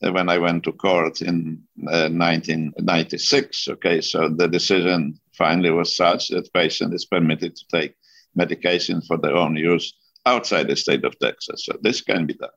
[0.00, 3.68] when I went to court in uh, 1996.
[3.68, 7.94] Okay, so the decision finally was such that patient is permitted to take
[8.34, 9.94] medication for their own use
[10.26, 11.64] outside the state of Texas.
[11.64, 12.50] So this can be done.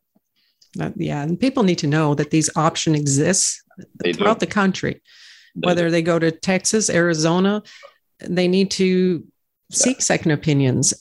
[0.80, 3.63] Uh, yeah, and people need to know that these options exist
[4.04, 4.46] they throughout do.
[4.46, 5.02] the country.
[5.56, 5.92] They Whether do.
[5.92, 7.63] they go to Texas, Arizona,
[8.22, 9.24] they need to
[9.72, 10.04] seek yeah.
[10.04, 10.94] second opinions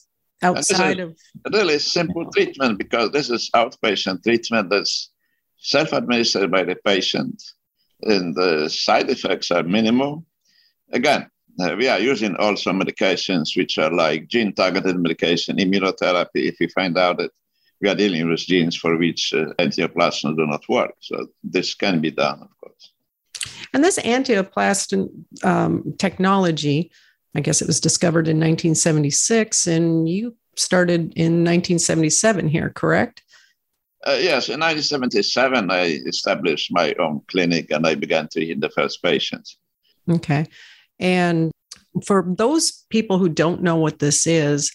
[0.42, 1.16] outside of
[1.52, 5.10] really simple treatment because this is outpatient treatment that's
[5.58, 7.42] self-administered by the patient
[8.02, 10.24] and the side effects are minimal.
[10.92, 11.28] Again
[11.60, 16.46] uh, we are using also medications which are like gene targeted medication immunotherapy.
[16.46, 17.32] If we find out that
[17.80, 22.00] we are dealing with genes for which uh, antineoplastons do not work so this can
[22.00, 22.92] be done of course.
[23.74, 25.08] And this antineoplaston
[25.44, 26.92] um, technology
[27.34, 33.22] I guess it was discovered in 1976, and you started in 1977 here, correct?
[34.06, 39.02] Uh, yes, in 1977, I established my own clinic and I began treating the first
[39.02, 39.58] patients.
[40.08, 40.46] Okay.
[41.00, 41.50] And
[42.04, 44.72] for those people who don't know what this is,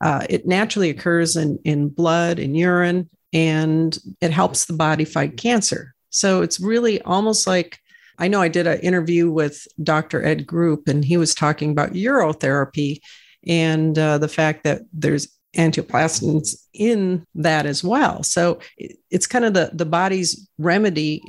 [0.00, 5.36] uh, it naturally occurs in, in blood and urine, and it helps the body fight
[5.36, 5.94] cancer.
[6.10, 7.78] So it's really almost like
[8.18, 10.24] I know I did an interview with Dr.
[10.24, 13.00] Ed Group, and he was talking about urotherapy
[13.46, 18.22] and uh, the fact that there's antineoplastons in that as well.
[18.22, 21.22] So it's kind of the, the body's remedy.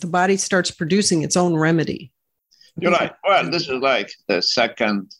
[0.00, 2.12] The body starts producing its own remedy.
[2.78, 3.12] You're right.
[3.24, 5.10] Well, this is like the second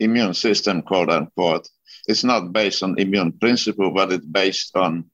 [0.00, 1.68] immune system, quote unquote.
[2.08, 5.04] It's not based on immune principle, but it's based on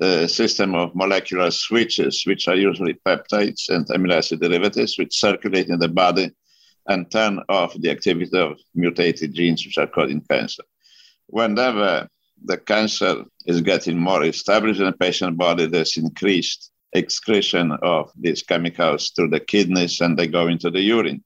[0.00, 5.68] a system of molecular switches, which are usually peptides and amino acid derivatives, which circulate
[5.68, 6.30] in the body
[6.88, 10.64] and turn off the activity of mutated genes which are causing cancer.
[11.26, 12.08] Whenever
[12.44, 18.42] the cancer is getting more established in the patient body, there's increased excretion of these
[18.42, 21.22] chemicals through the kidneys and they go into the urine,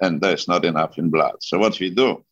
[0.00, 1.36] and there's not enough in blood.
[1.40, 2.24] So, what we do,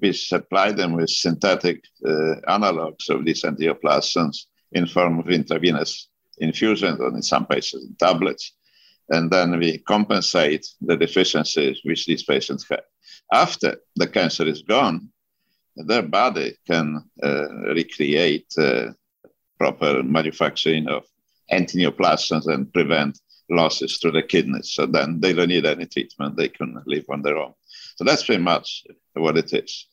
[0.00, 6.08] we supply them with synthetic uh, analogs of these antineoplastons in form of intravenous
[6.38, 8.52] infusions, and in some patients, tablets
[9.08, 12.84] and then we compensate the deficiencies which these patients have.
[13.32, 15.08] After the cancer is gone,
[15.76, 18.92] their body can uh, recreate uh,
[19.58, 21.04] proper manufacturing of
[21.52, 23.18] antineoplastons and prevent
[23.50, 24.72] losses to the kidneys.
[24.72, 27.54] So then they don't need any treatment; they can live on their own.
[27.96, 28.84] So that's pretty much
[29.14, 29.86] what it is.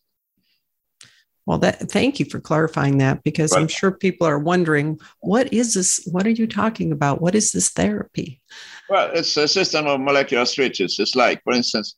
[1.45, 3.61] Well, that thank you for clarifying that because right.
[3.61, 6.07] I'm sure people are wondering what is this?
[6.09, 7.21] What are you talking about?
[7.21, 8.41] What is this therapy?
[8.89, 10.97] Well, it's a system of molecular switches.
[10.99, 11.95] It's like, for instance,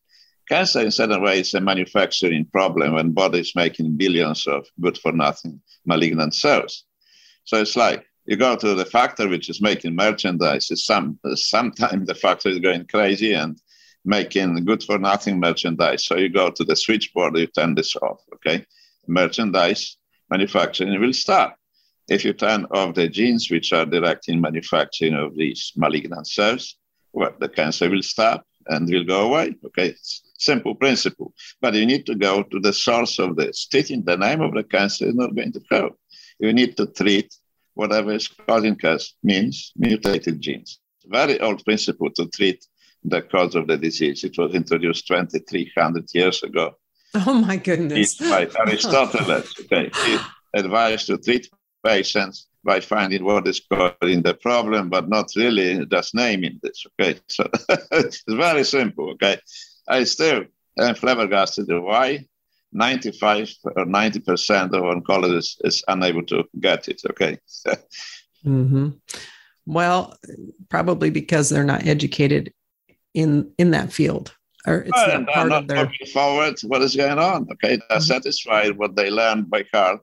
[0.50, 4.98] cancer in certain ways is a manufacturing problem when body is making billions of good
[4.98, 6.86] for nothing malignant cells.
[7.44, 10.72] So it's like you go to the factory which is making merchandise.
[10.72, 13.60] It's some sometimes the factory is going crazy and
[14.04, 16.06] making good for nothing merchandise.
[16.06, 18.66] So you go to the switchboard, you turn this off, okay?
[19.08, 19.98] Merchandise
[20.30, 21.54] manufacturing will start.
[22.08, 26.78] If you turn off the genes which are directing manufacturing of these malignant cells,
[27.14, 29.56] well, the cancer will stop and will go away.
[29.66, 31.34] Okay, it's simple principle.
[31.62, 33.68] But you need to go to the source of this.
[33.68, 35.98] Treating the name of the cancer is not going to help.
[36.40, 37.34] You need to treat
[37.74, 40.80] whatever is causing cancer, means mutated genes.
[41.06, 42.66] Very old principle to treat
[43.04, 44.24] the cause of the disease.
[44.24, 46.76] It was introduced 2,300 years ago
[47.28, 48.20] Oh my goodness.
[48.20, 49.32] It's by Aristotle.
[49.32, 49.90] Okay.
[50.06, 50.18] He
[50.54, 51.50] advised to treat
[51.84, 56.86] patients by finding what is causing the problem, but not really just naming this.
[57.00, 57.20] Okay.
[57.30, 57.50] So
[57.92, 59.12] it's very simple.
[59.12, 59.40] Okay.
[59.88, 60.46] I still
[60.78, 62.26] am flabbergasted why
[62.74, 67.02] 95 or 90% of oncologists is unable to get it.
[67.12, 67.38] Okay.
[68.46, 68.90] mm-hmm.
[69.66, 70.18] Well,
[70.70, 72.54] probably because they're not educated
[73.14, 74.36] in in that field
[74.68, 77.48] or it's well, not part not of their forward what is going on.
[77.54, 78.00] Okay, they're mm-hmm.
[78.00, 80.02] satisfied what they learned by heart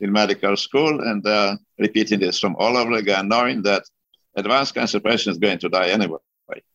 [0.00, 3.82] in medical school, and they're repeating this from all over again, knowing that
[4.36, 6.18] advanced cancer patient is going to die anyway.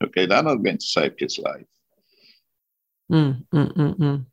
[0.04, 1.66] Okay, they're not going to save his life.
[3.12, 4.26] Mm, mm, mm, mm.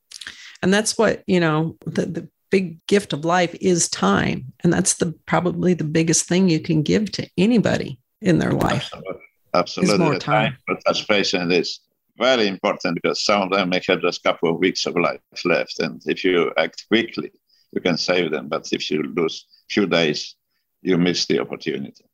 [0.62, 1.76] and that's what you know.
[1.84, 6.48] The, the big gift of life is time, and that's the probably the biggest thing
[6.48, 8.90] you can give to anybody in their life.
[8.92, 9.20] Absolutely,
[9.54, 9.98] absolutely.
[9.98, 10.52] more time.
[10.52, 11.80] time for such patient is
[12.18, 15.20] very important because some of them may have just a couple of weeks of life
[15.44, 15.78] left.
[15.78, 17.30] And if you act quickly,
[17.72, 18.48] you can save them.
[18.48, 20.34] But if you lose a few days,
[20.82, 22.04] you miss the opportunity.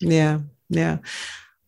[0.00, 0.40] Yeah.
[0.68, 0.98] Yeah.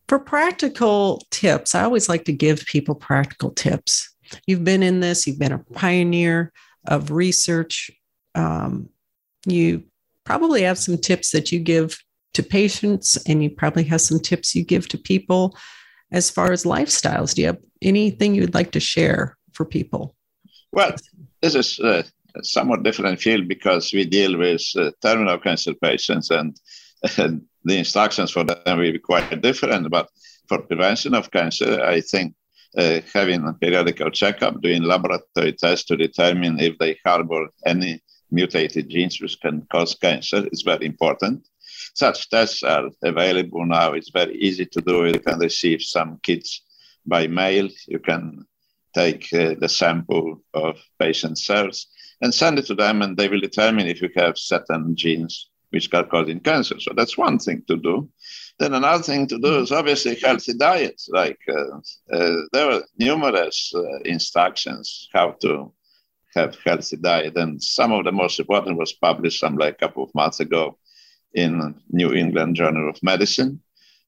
[0.07, 4.13] For practical tips, I always like to give people practical tips.
[4.45, 6.51] You've been in this, you've been a pioneer
[6.85, 7.91] of research.
[8.35, 8.89] Um,
[9.45, 9.83] you
[10.23, 11.97] probably have some tips that you give
[12.33, 15.57] to patients, and you probably have some tips you give to people
[16.11, 17.33] as far as lifestyles.
[17.33, 20.15] Do you have anything you'd like to share for people?
[20.71, 20.95] Well,
[21.41, 22.03] this is uh,
[22.35, 26.57] a somewhat different field because we deal with uh, terminal cancer patients and,
[27.63, 29.89] the instructions for them will be quite different.
[29.91, 30.07] But
[30.47, 32.33] for prevention of cancer, I think
[32.77, 38.01] uh, having a periodical checkup, doing laboratory tests to determine if they harbor any
[38.31, 41.47] mutated genes which can cause cancer is very important.
[41.93, 43.93] Such tests are available now.
[43.93, 45.05] It's very easy to do.
[45.05, 46.61] You can receive some kits
[47.05, 47.69] by mail.
[47.87, 48.45] You can
[48.93, 51.87] take uh, the sample of patient cells
[52.21, 55.93] and send it to them, and they will determine if you have certain genes which
[55.93, 56.79] are causing cancer.
[56.79, 58.09] So that's one thing to do.
[58.59, 61.01] Then another thing to do is obviously healthy diet.
[61.09, 61.77] Like uh,
[62.15, 65.71] uh, there are numerous uh, instructions how to
[66.35, 70.03] have healthy diet, and some of the most important was published some like a couple
[70.03, 70.77] of months ago
[71.33, 73.61] in New England Journal of Medicine.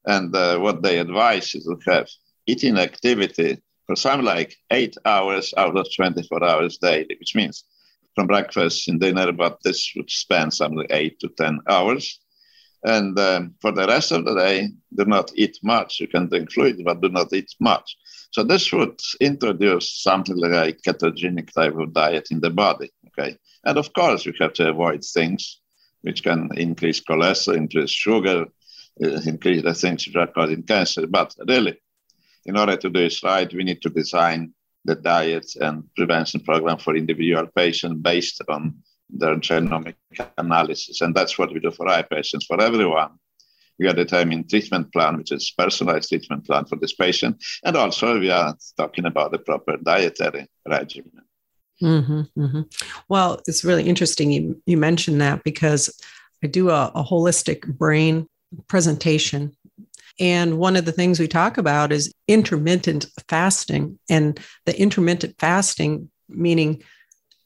[0.05, 2.07] And uh, what they advise is to have
[2.47, 7.63] eating activity for some like eight hours out of 24 hours daily, which means
[8.15, 12.19] from breakfast and dinner, but this would span something eight to 10 hours.
[12.83, 15.99] And um, for the rest of the day, do not eat much.
[15.99, 17.97] You can drink fluid, but do not eat much.
[18.31, 22.89] So this would introduce something like ketogenic type of diet in the body.
[23.07, 23.37] Okay.
[23.65, 25.58] And of course, you have to avoid things
[26.01, 28.45] which can increase cholesterol, increase sugar,
[29.03, 31.07] uh, increase the things which are causing cancer.
[31.07, 31.79] But really,
[32.45, 34.53] in order to do this right, we need to design
[34.85, 38.75] the diet and prevention program for individual patients based on
[39.09, 39.95] their genomic
[40.37, 41.01] analysis.
[41.01, 42.45] And that's what we do for our patients.
[42.45, 43.11] For everyone,
[43.77, 47.41] we are determining treatment plan, which is personalized treatment plan for this patient.
[47.63, 51.28] And also we are talking about the proper dietary regimen.
[51.81, 52.61] Mm-hmm, mm-hmm.
[53.07, 55.89] Well, it's really interesting you, you mentioned that because
[56.43, 58.27] I do a, a holistic brain
[58.67, 59.55] presentation
[60.19, 63.97] and one of the things we talk about is intermittent fasting.
[64.09, 66.83] And the intermittent fasting, meaning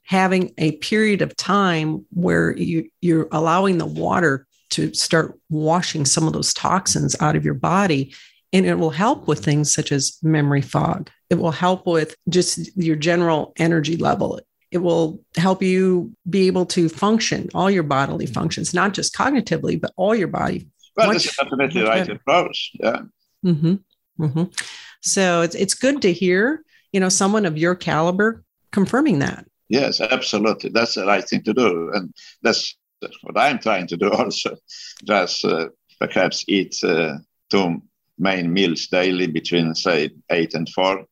[0.03, 6.25] having a period of time where you, you're allowing the water to start washing some
[6.25, 8.13] of those toxins out of your body.
[8.54, 11.10] And it will help with things such as memory fog.
[11.30, 14.39] It will help with just your general energy level.
[14.72, 19.80] It will help you be able to function all your bodily functions, not just cognitively,
[19.82, 22.72] but all your body well, much, that's definitely the right approach.
[22.80, 23.01] Yeah.
[23.45, 23.76] Mm-hmm.
[24.20, 24.43] Mm-hmm.
[25.01, 29.45] So it's it's good to hear, you know, someone of your caliber confirming that.
[29.70, 30.70] Yes, absolutely.
[30.70, 32.76] That's the right thing to do, and that's
[33.22, 34.58] what I'm trying to do also.
[35.04, 37.18] Just uh, perhaps eat uh,
[37.49, 37.82] two
[38.18, 41.05] main meals daily between say eight and four,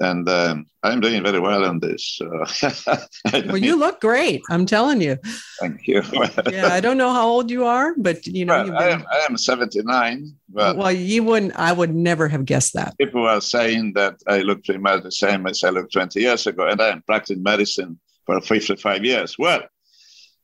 [0.00, 2.20] and um, I'm doing very well on this.
[3.32, 4.40] well, you look great.
[4.48, 5.18] I'm telling you.
[5.60, 6.02] Thank you.
[6.50, 9.26] yeah, I don't know how old you are, but you know, well, I, am, I
[9.28, 10.34] am 79.
[10.48, 11.54] But well, you wouldn't.
[11.56, 12.96] I would never have guessed that.
[12.98, 16.46] People are saying that I look pretty much the same as I looked 20 years
[16.46, 19.36] ago, and I am practicing medicine for 55 years.
[19.38, 19.62] Well,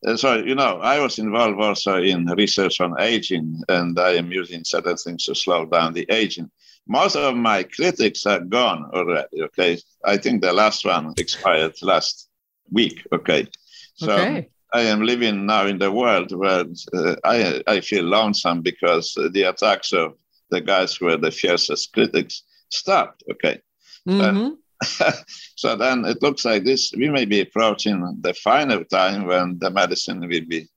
[0.06, 4.32] uh, so you know, I was involved also in research on aging, and I am
[4.32, 6.50] using certain things to slow down the aging
[6.86, 9.42] most of my critics are gone already.
[9.42, 12.28] Okay, I think the last one expired last
[12.70, 13.06] week.
[13.12, 13.48] Okay,
[13.94, 14.48] so okay.
[14.72, 19.42] I am living now in the world where uh, I I feel lonesome because the
[19.42, 20.14] attacks of
[20.50, 23.24] the guys who were the fiercest critics stopped.
[23.32, 23.60] Okay.
[24.08, 24.54] Mm-hmm.
[25.56, 26.92] So then it looks like this.
[26.94, 30.68] We may be approaching the final time when the medicine will be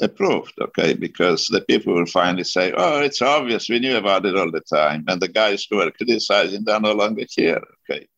[0.00, 0.94] approved, okay?
[0.94, 4.60] Because the people will finally say, oh, it's obvious, we knew about it all the
[4.62, 5.04] time.
[5.08, 8.08] And the guys who are criticizing, they're no longer here, okay?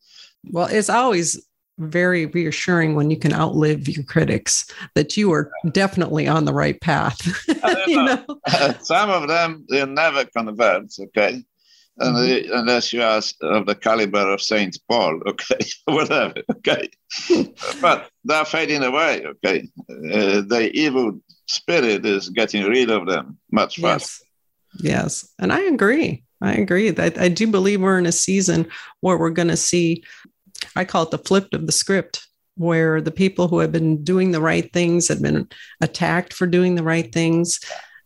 [0.45, 1.45] Well, it's always
[1.79, 6.81] very reassuring when you can outlive your critics that you are definitely on the right
[6.81, 7.21] path.
[7.87, 8.25] you know?
[8.81, 11.43] Some of them, they never convert, okay?
[12.01, 12.53] Mm-hmm.
[12.53, 16.91] unless you are of the caliber of Saint Paul, okay, whatever, okay.
[17.81, 19.67] but they're fading away, okay.
[19.89, 24.25] Uh, the evil spirit is getting rid of them much faster.
[24.75, 25.35] Yes, yes.
[25.39, 26.25] and I agree.
[26.43, 26.91] I agree.
[26.91, 28.69] that I do believe we're in a season
[29.01, 30.05] where we're going to see.
[30.75, 32.27] I call it the flip of the script,
[32.57, 35.49] where the people who have been doing the right things have been
[35.81, 37.61] attacked for doing the right things.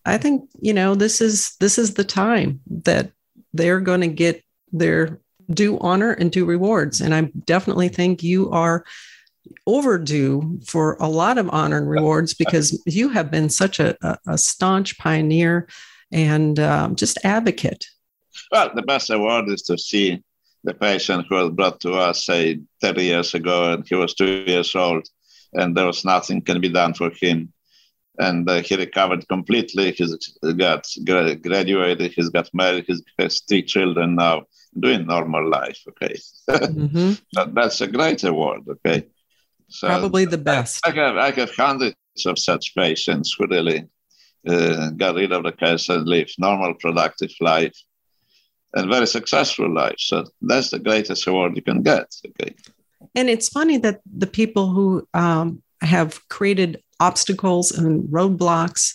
[0.05, 3.11] I think you know this is this is the time that
[3.53, 5.21] they're going to get their
[5.53, 8.85] due honor and due rewards, and I definitely think you are
[9.67, 14.19] overdue for a lot of honor and rewards because you have been such a, a,
[14.29, 15.67] a staunch pioneer
[16.13, 17.87] and um, just advocate.
[18.53, 20.23] Well, the best award is to see
[20.65, 24.45] the patient who was brought to us, say, 30 years ago, and he was two
[24.47, 25.09] years old,
[25.55, 27.53] and there was nothing can be done for him.
[28.21, 29.93] And uh, he recovered completely.
[29.93, 30.15] He's
[30.57, 32.13] got gra- graduated.
[32.13, 32.85] He's got married.
[32.87, 34.45] He has three children now,
[34.79, 35.81] doing normal life.
[35.89, 36.17] Okay,
[36.49, 37.55] mm-hmm.
[37.55, 38.63] that's a great award.
[38.69, 39.07] Okay,
[39.69, 40.87] so probably the best.
[40.87, 41.97] I, I, have I have hundreds
[42.27, 43.89] of such patients who really
[44.47, 47.77] uh, got rid of the cancer and live normal, productive life,
[48.75, 49.99] and very successful life.
[49.99, 52.15] So that's the greatest award you can get.
[52.27, 52.55] Okay.
[53.15, 58.95] And it's funny that the people who um, have created obstacles and roadblocks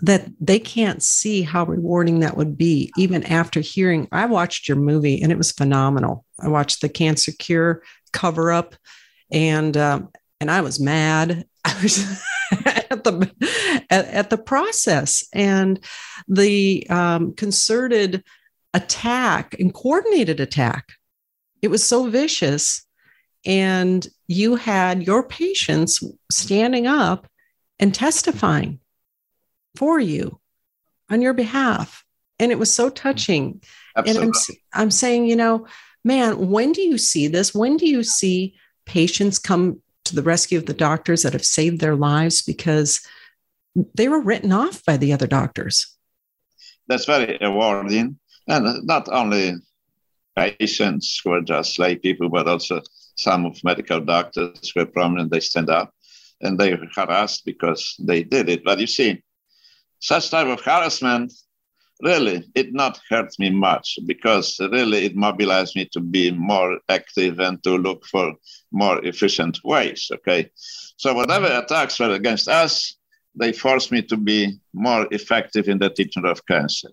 [0.00, 4.08] that they can't see how rewarding that would be even after hearing.
[4.12, 6.24] I watched your movie and it was phenomenal.
[6.40, 7.82] I watched the cancer cure
[8.12, 8.74] cover up
[9.30, 11.46] and um, and i was mad.
[11.64, 12.22] I was
[12.90, 15.80] at the at, at, the process and
[16.28, 18.22] the um, concerted
[18.72, 20.92] attack and coordinated attack.
[21.62, 22.86] It was so vicious
[23.44, 27.28] and you had your patients standing up
[27.78, 28.80] and testifying
[29.76, 30.40] for you
[31.10, 32.04] on your behalf.
[32.38, 33.62] And it was so touching.
[33.96, 34.26] Absolutely.
[34.26, 34.34] And
[34.74, 35.66] I'm, I'm saying, you know,
[36.04, 37.54] man, when do you see this?
[37.54, 38.54] When do you see
[38.84, 43.00] patients come to the rescue of the doctors that have saved their lives because
[43.94, 45.96] they were written off by the other doctors?
[46.88, 48.18] That's very rewarding.
[48.48, 49.54] And not only
[50.36, 52.82] patients who are just lay people, but also
[53.16, 55.92] some of medical doctors were prominent, they stand up
[56.40, 58.62] and they harassed because they did it.
[58.64, 59.22] But you see,
[60.00, 61.32] such type of harassment,
[62.02, 67.40] really, it not hurt me much because really it mobilized me to be more active
[67.40, 68.34] and to look for
[68.70, 70.50] more efficient ways, okay?
[70.96, 72.96] So whatever attacks were against us,
[73.34, 76.88] they forced me to be more effective in the treatment of cancer.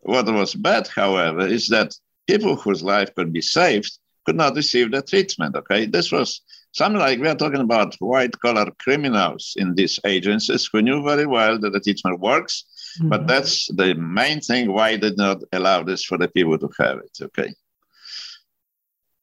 [0.00, 1.94] What was bad, however, is that
[2.26, 5.56] people whose life could be saved could not receive the treatment.
[5.56, 6.40] Okay, this was
[6.72, 11.26] something like we are talking about white collar criminals in these agencies who knew very
[11.26, 12.64] well that the treatment works,
[12.98, 13.08] mm-hmm.
[13.08, 16.70] but that's the main thing why they did not allow this for the people to
[16.78, 17.18] have it.
[17.22, 17.52] Okay.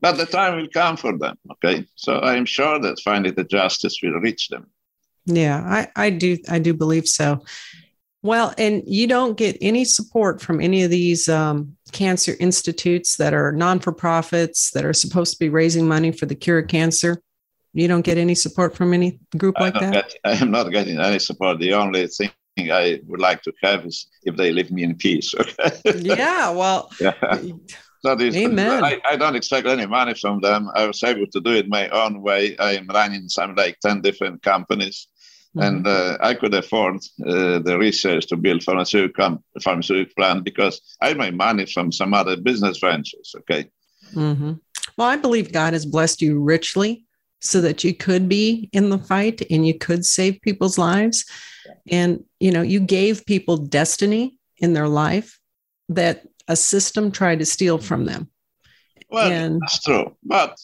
[0.02, 1.38] But the time will come for them.
[1.52, 1.86] Okay.
[1.96, 4.68] So I am sure that finally the justice will reach them.
[5.26, 7.44] Yeah, I, I do I do believe so.
[8.22, 13.34] Well, and you don't get any support from any of these um, cancer institutes that
[13.34, 16.68] are non for profits that are supposed to be raising money for the cure of
[16.68, 17.22] cancer.
[17.74, 20.14] You don't get any support from any group like that?
[20.26, 21.60] I am not getting any support.
[21.60, 25.34] The only thing I would like to have is if they leave me in peace.
[25.36, 25.72] Okay?
[25.96, 27.14] Yeah, well, yeah.
[28.04, 28.84] That is, Amen.
[28.84, 30.70] I, I, don't expect any money from them.
[30.74, 32.58] I was able to do it my own way.
[32.58, 35.08] I am running some like 10 different companies.
[35.56, 35.62] Mm-hmm.
[35.62, 41.14] And uh, I could afford uh, the research to build pharmaceutical, pharmaceutical plant because I
[41.14, 43.34] made money from some other business ventures.
[43.40, 43.70] Okay.
[44.14, 44.54] Mm-hmm.
[44.98, 47.06] Well, I believe God has blessed you richly
[47.40, 51.26] so that you could be in the fight and you could save people's lives.
[51.90, 55.40] And, you know, you gave people destiny in their life
[55.90, 58.30] that a system tried to steal from them.
[59.10, 60.16] Well, and, that's true.
[60.24, 60.60] But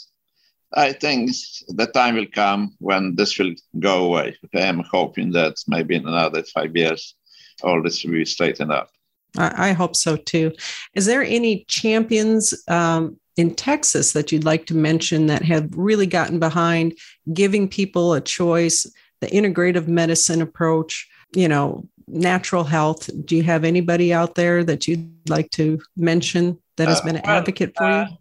[0.74, 1.32] I think
[1.70, 4.38] the time will come when this will go away.
[4.54, 7.16] I am hoping that maybe in another five years,
[7.64, 8.90] all this will be straightened up.
[9.38, 10.54] I, hope so too.
[10.94, 16.08] Is there any champions um, in Texas that you'd like to mention that have really
[16.08, 16.98] gotten behind
[17.34, 18.86] giving people a choice,
[19.22, 23.10] the integrative medicine approach, you know, natural health?
[23.26, 27.18] Do you have anybody out there that you'd like to mention that has uh, been
[27.18, 28.18] an advocate for uh, you?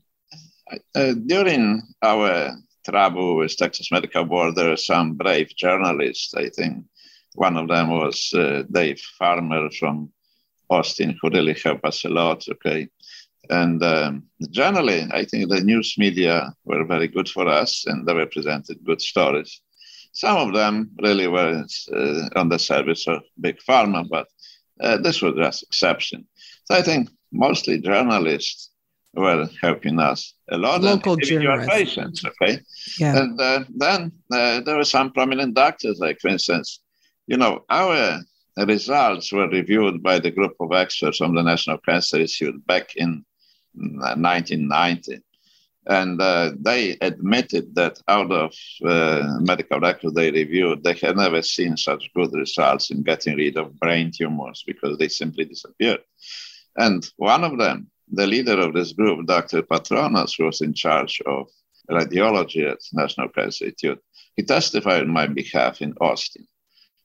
[0.94, 2.52] Uh, during our
[2.88, 6.34] trouble with Texas Medical Board, there are some brave journalists.
[6.34, 6.84] I think
[7.34, 10.12] one of them was uh, Dave Farmer from
[10.70, 12.44] Austin, who really helped us a lot.
[12.48, 12.88] Okay.
[13.50, 18.14] And um, generally, I think the news media were very good for us and they
[18.14, 19.60] represented good stories.
[20.12, 24.28] Some of them really were uh, on the service of Big Pharma, but
[24.80, 26.26] uh, this was just exception.
[26.64, 28.70] So I think mostly journalists
[29.16, 30.82] were helping us a lot.
[30.82, 31.70] Local journalists.
[31.70, 32.60] patients, okay?
[32.98, 33.18] Yeah.
[33.18, 36.80] And uh, then uh, there were some prominent doctors, like, for instance,
[37.26, 38.20] you know, our
[38.56, 43.24] results were reviewed by the group of experts from the National Cancer Institute back in
[43.74, 45.20] 1990.
[45.86, 48.54] And uh, they admitted that out of
[48.84, 53.58] uh, medical records they reviewed, they had never seen such good results in getting rid
[53.58, 56.00] of brain tumors because they simply disappeared.
[56.76, 59.62] And one of them the leader of this group, Dr.
[59.62, 61.48] Patronas, was in charge of
[61.90, 64.00] radiology at National Cancer Institute.
[64.36, 66.46] He testified on my behalf in Austin.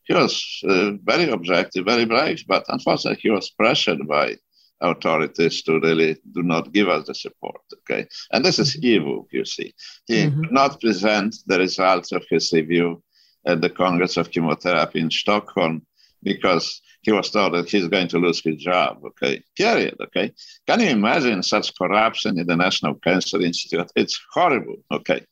[0.05, 4.37] He was uh, very objective, very brave, but unfortunately, he was pressured by
[4.81, 7.61] authorities to really do not give us the support.
[7.73, 9.27] Okay, and this is evil.
[9.31, 9.73] You see,
[10.07, 10.41] he mm-hmm.
[10.41, 13.03] could not present the results of his review
[13.45, 15.85] at the Congress of Chemotherapy in Stockholm
[16.23, 18.99] because he was told that he's going to lose his job.
[19.05, 19.95] Okay, period.
[20.01, 20.33] Okay,
[20.67, 23.91] can you imagine such corruption in the National Cancer Institute?
[23.95, 24.77] It's horrible.
[24.91, 25.25] Okay,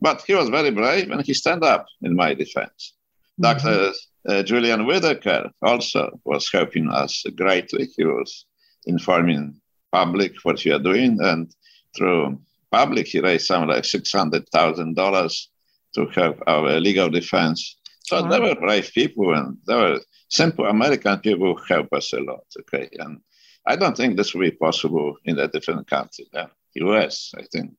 [0.00, 2.94] but he was very brave and he stand up in my defense.
[3.40, 3.42] Mm-hmm.
[3.42, 3.92] Dr.
[4.28, 7.88] Uh, Julian Whitaker also was helping us greatly.
[7.96, 8.46] He was
[8.86, 9.60] informing
[9.92, 11.50] public what we are doing, and
[11.96, 12.40] through
[12.70, 15.50] public, he raised something like six hundred thousand dollars
[15.94, 17.76] to help our legal defense.
[18.04, 18.28] So wow.
[18.28, 22.44] they were brave people, and they were simple American people help us a lot.
[22.60, 23.20] Okay, and
[23.66, 26.26] I don't think this will be possible in a different country.
[26.32, 26.46] Yeah.
[26.74, 27.32] U.S.
[27.36, 27.72] I think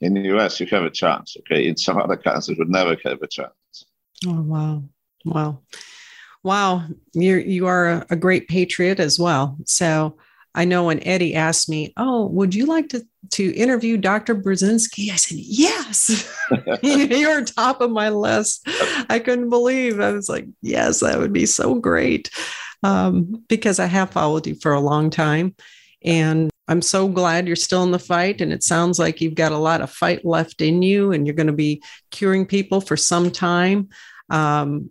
[0.00, 0.60] in the U.S.
[0.60, 1.36] you have a chance.
[1.40, 3.52] Okay, in some other countries would never have a chance.
[4.26, 4.82] Oh wow,
[5.24, 5.60] wow,
[6.42, 6.84] wow!
[7.14, 9.56] You you are a great patriot as well.
[9.64, 10.16] So
[10.58, 14.34] I know when Eddie asked me, "Oh, would you like to to interview Dr.
[14.34, 16.28] Burzynski?" I said, "Yes."
[16.82, 18.66] You're top of my list.
[19.08, 20.00] I couldn't believe.
[20.00, 22.28] I was like, "Yes, that would be so great,"
[22.82, 25.54] um, because I have followed you for a long time,
[26.04, 28.40] and I'm so glad you're still in the fight.
[28.40, 31.36] And it sounds like you've got a lot of fight left in you, and you're
[31.36, 33.90] going to be curing people for some time.
[34.28, 34.90] Um,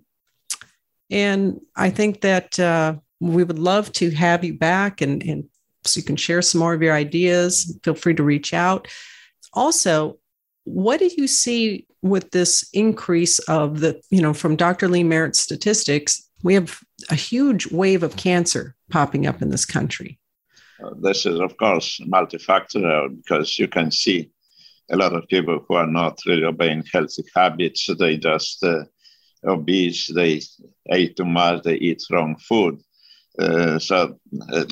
[1.11, 2.57] and I think that.
[2.57, 5.45] Uh, we would love to have you back and, and
[5.87, 7.77] so you can share some more of your ideas.
[7.83, 8.87] Feel free to reach out.
[9.53, 10.17] Also,
[10.63, 14.87] what do you see with this increase of the, you know, from Dr.
[14.87, 16.29] Lee Merritt's statistics?
[16.43, 16.79] We have
[17.09, 20.19] a huge wave of cancer popping up in this country.
[20.83, 24.29] Uh, this is, of course, multifactorial because you can see
[24.91, 27.89] a lot of people who are not really obeying healthy habits.
[27.97, 28.83] They just uh,
[29.45, 30.41] obese, they
[30.91, 32.81] ate too much, they eat wrong food.
[33.39, 34.19] Uh, so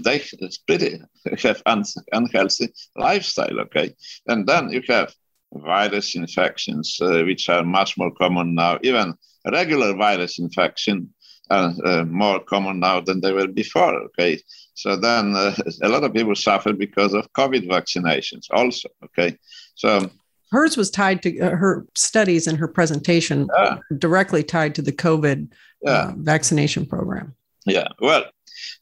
[0.03, 0.21] they
[0.67, 0.99] pretty
[1.43, 3.93] have un- unhealthy lifestyle, okay?
[4.27, 5.13] And then you have
[5.53, 8.79] virus infections, uh, which are much more common now.
[8.81, 9.13] Even
[9.51, 11.13] regular virus infection
[11.49, 14.41] are uh, more common now than they were before, okay?
[14.73, 19.37] So then uh, a lot of people suffer because of COVID vaccinations also, okay?
[19.75, 20.09] So
[20.51, 23.77] hers was tied to uh, her studies and her presentation yeah.
[23.97, 25.51] directly tied to the COVID
[25.81, 25.91] yeah.
[25.91, 27.35] uh, vaccination program.
[27.65, 28.25] Yeah, well,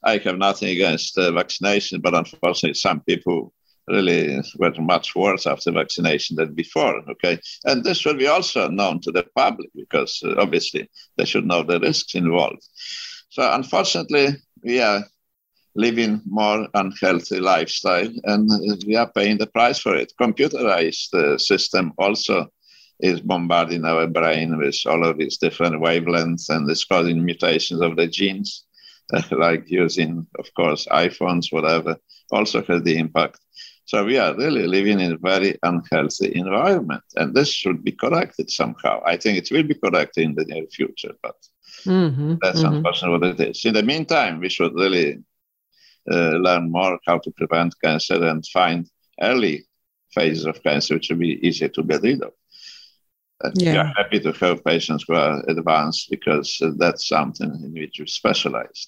[0.03, 3.53] I have nothing against uh, vaccination, but unfortunately, some people
[3.87, 6.97] really were much worse after vaccination than before.
[7.11, 11.45] Okay, and this should be also known to the public because uh, obviously they should
[11.45, 12.63] know the risks involved.
[13.29, 14.27] So unfortunately,
[14.63, 15.03] we are
[15.75, 18.49] living more unhealthy lifestyle, and
[18.85, 20.13] we are paying the price for it.
[20.21, 22.47] Computerized uh, system also
[22.99, 27.95] is bombarding our brain with all of these different wavelengths and is causing mutations of
[27.95, 28.65] the genes.
[29.31, 31.97] like using, of course, iPhones, whatever,
[32.31, 33.39] also has the impact.
[33.85, 38.49] So we are really living in a very unhealthy environment, and this should be corrected
[38.49, 39.01] somehow.
[39.05, 41.35] I think it will be corrected in the near future, but
[41.83, 42.75] mm-hmm, that's mm-hmm.
[42.75, 43.65] unfortunately what it is.
[43.65, 45.21] In the meantime, we should really
[46.09, 48.89] uh, learn more how to prevent cancer and find
[49.21, 49.65] early
[50.13, 52.31] phases of cancer, which will be easier to get rid of.
[53.41, 53.71] And yeah.
[53.71, 57.99] we are happy to help patients who are advanced because uh, that's something in which
[57.99, 58.87] we specialize.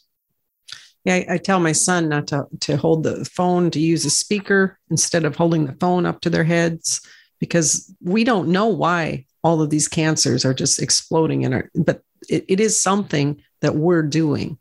[1.06, 4.10] Yeah, I, I, tell my son not to, to hold the phone, to use a
[4.10, 7.00] speaker instead of holding the phone up to their heads
[7.40, 12.02] because we don't know why all of these cancers are just exploding in our, but
[12.28, 14.58] it, it is something that we're doing.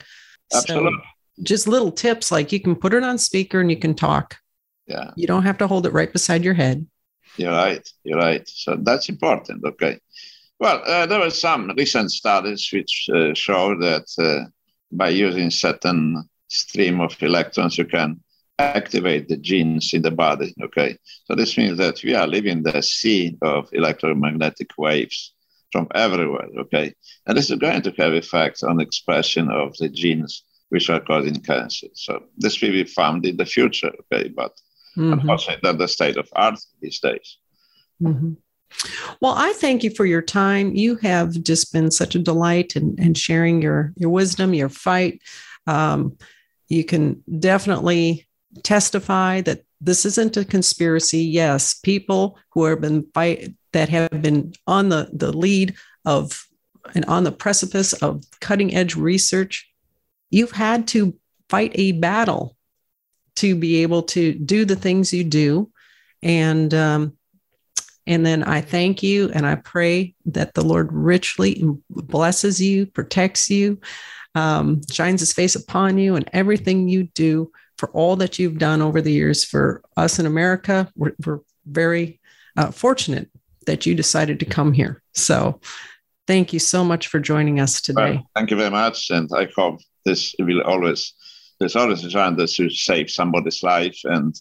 [0.54, 0.92] Absolutely.
[0.92, 4.36] So just little tips like you can put it on speaker and you can talk.
[4.86, 5.10] Yeah.
[5.16, 6.86] You don't have to hold it right beside your head.
[7.36, 7.88] You're right.
[8.04, 8.46] You're right.
[8.46, 9.64] So that's important.
[9.64, 9.98] Okay.
[10.60, 14.48] Well, uh, there were some recent studies which uh, show that uh,
[14.92, 18.20] by using certain stream of electrons, you can
[18.58, 20.54] activate the genes in the body.
[20.62, 20.96] Okay.
[21.24, 25.34] So this means that we are living the sea of electromagnetic waves
[25.72, 26.48] from everywhere.
[26.58, 26.94] Okay.
[27.26, 31.40] And this is going to have effects on expression of the genes which are causing
[31.40, 31.88] cancer.
[31.94, 33.92] So this will be found in the future.
[34.12, 34.28] Okay.
[34.28, 34.52] But
[34.96, 35.14] mm-hmm.
[35.14, 37.38] unfortunately, that's the state of art these days.
[38.00, 38.32] Mm-hmm.
[39.20, 40.74] Well, I thank you for your time.
[40.74, 44.68] You have just been such a delight and in, in, sharing your your wisdom, your
[44.68, 45.20] fight.
[45.66, 46.16] Um,
[46.68, 48.26] you can definitely
[48.62, 51.20] testify that this isn't a conspiracy.
[51.20, 56.46] Yes, people who have been fight that have been on the the lead of
[56.94, 59.70] and on the precipice of cutting edge research.
[60.30, 61.16] You've had to
[61.48, 62.56] fight a battle
[63.36, 65.70] to be able to do the things you do.
[66.22, 67.16] And um,
[68.06, 73.48] and then I thank you and I pray that the Lord richly blesses you, protects
[73.48, 73.80] you,
[74.34, 78.82] um, shines his face upon you, and everything you do for all that you've done
[78.82, 80.88] over the years for us in America.
[80.96, 82.20] We're, we're very
[82.56, 83.30] uh, fortunate
[83.66, 85.02] that you decided to come here.
[85.12, 85.60] So
[86.26, 88.12] Thank you so much for joining us today.
[88.12, 89.10] Well, thank you very much.
[89.10, 91.12] And I hope this will always,
[91.60, 93.98] there's always a chance to save somebody's life.
[94.04, 94.34] And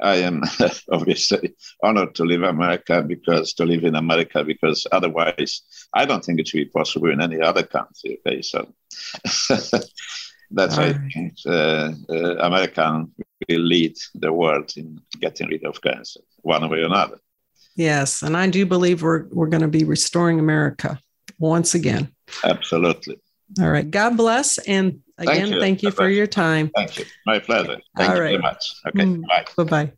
[0.00, 0.42] I am
[0.92, 5.62] obviously honored to live America because to live in America because otherwise
[5.94, 8.18] I don't think it should be possible in any other country.
[8.26, 8.72] Okay, so
[10.50, 10.96] that's right.
[11.46, 13.12] uh, uh, American
[13.48, 17.18] will lead the world in getting rid of cancer one way or another.
[17.76, 20.98] Yes, and I do believe we're we're going to be restoring America
[21.38, 22.12] once again.
[22.44, 23.20] Absolutely.
[23.60, 23.88] All right.
[23.90, 24.58] God bless.
[24.58, 26.70] And again, thank you, thank you for your time.
[26.74, 27.04] Thank you.
[27.24, 27.80] My pleasure.
[27.96, 28.30] Thank All you right.
[28.30, 28.74] very much.
[28.86, 29.04] Okay.
[29.04, 29.44] Mm, bye.
[29.56, 29.92] Bye bye.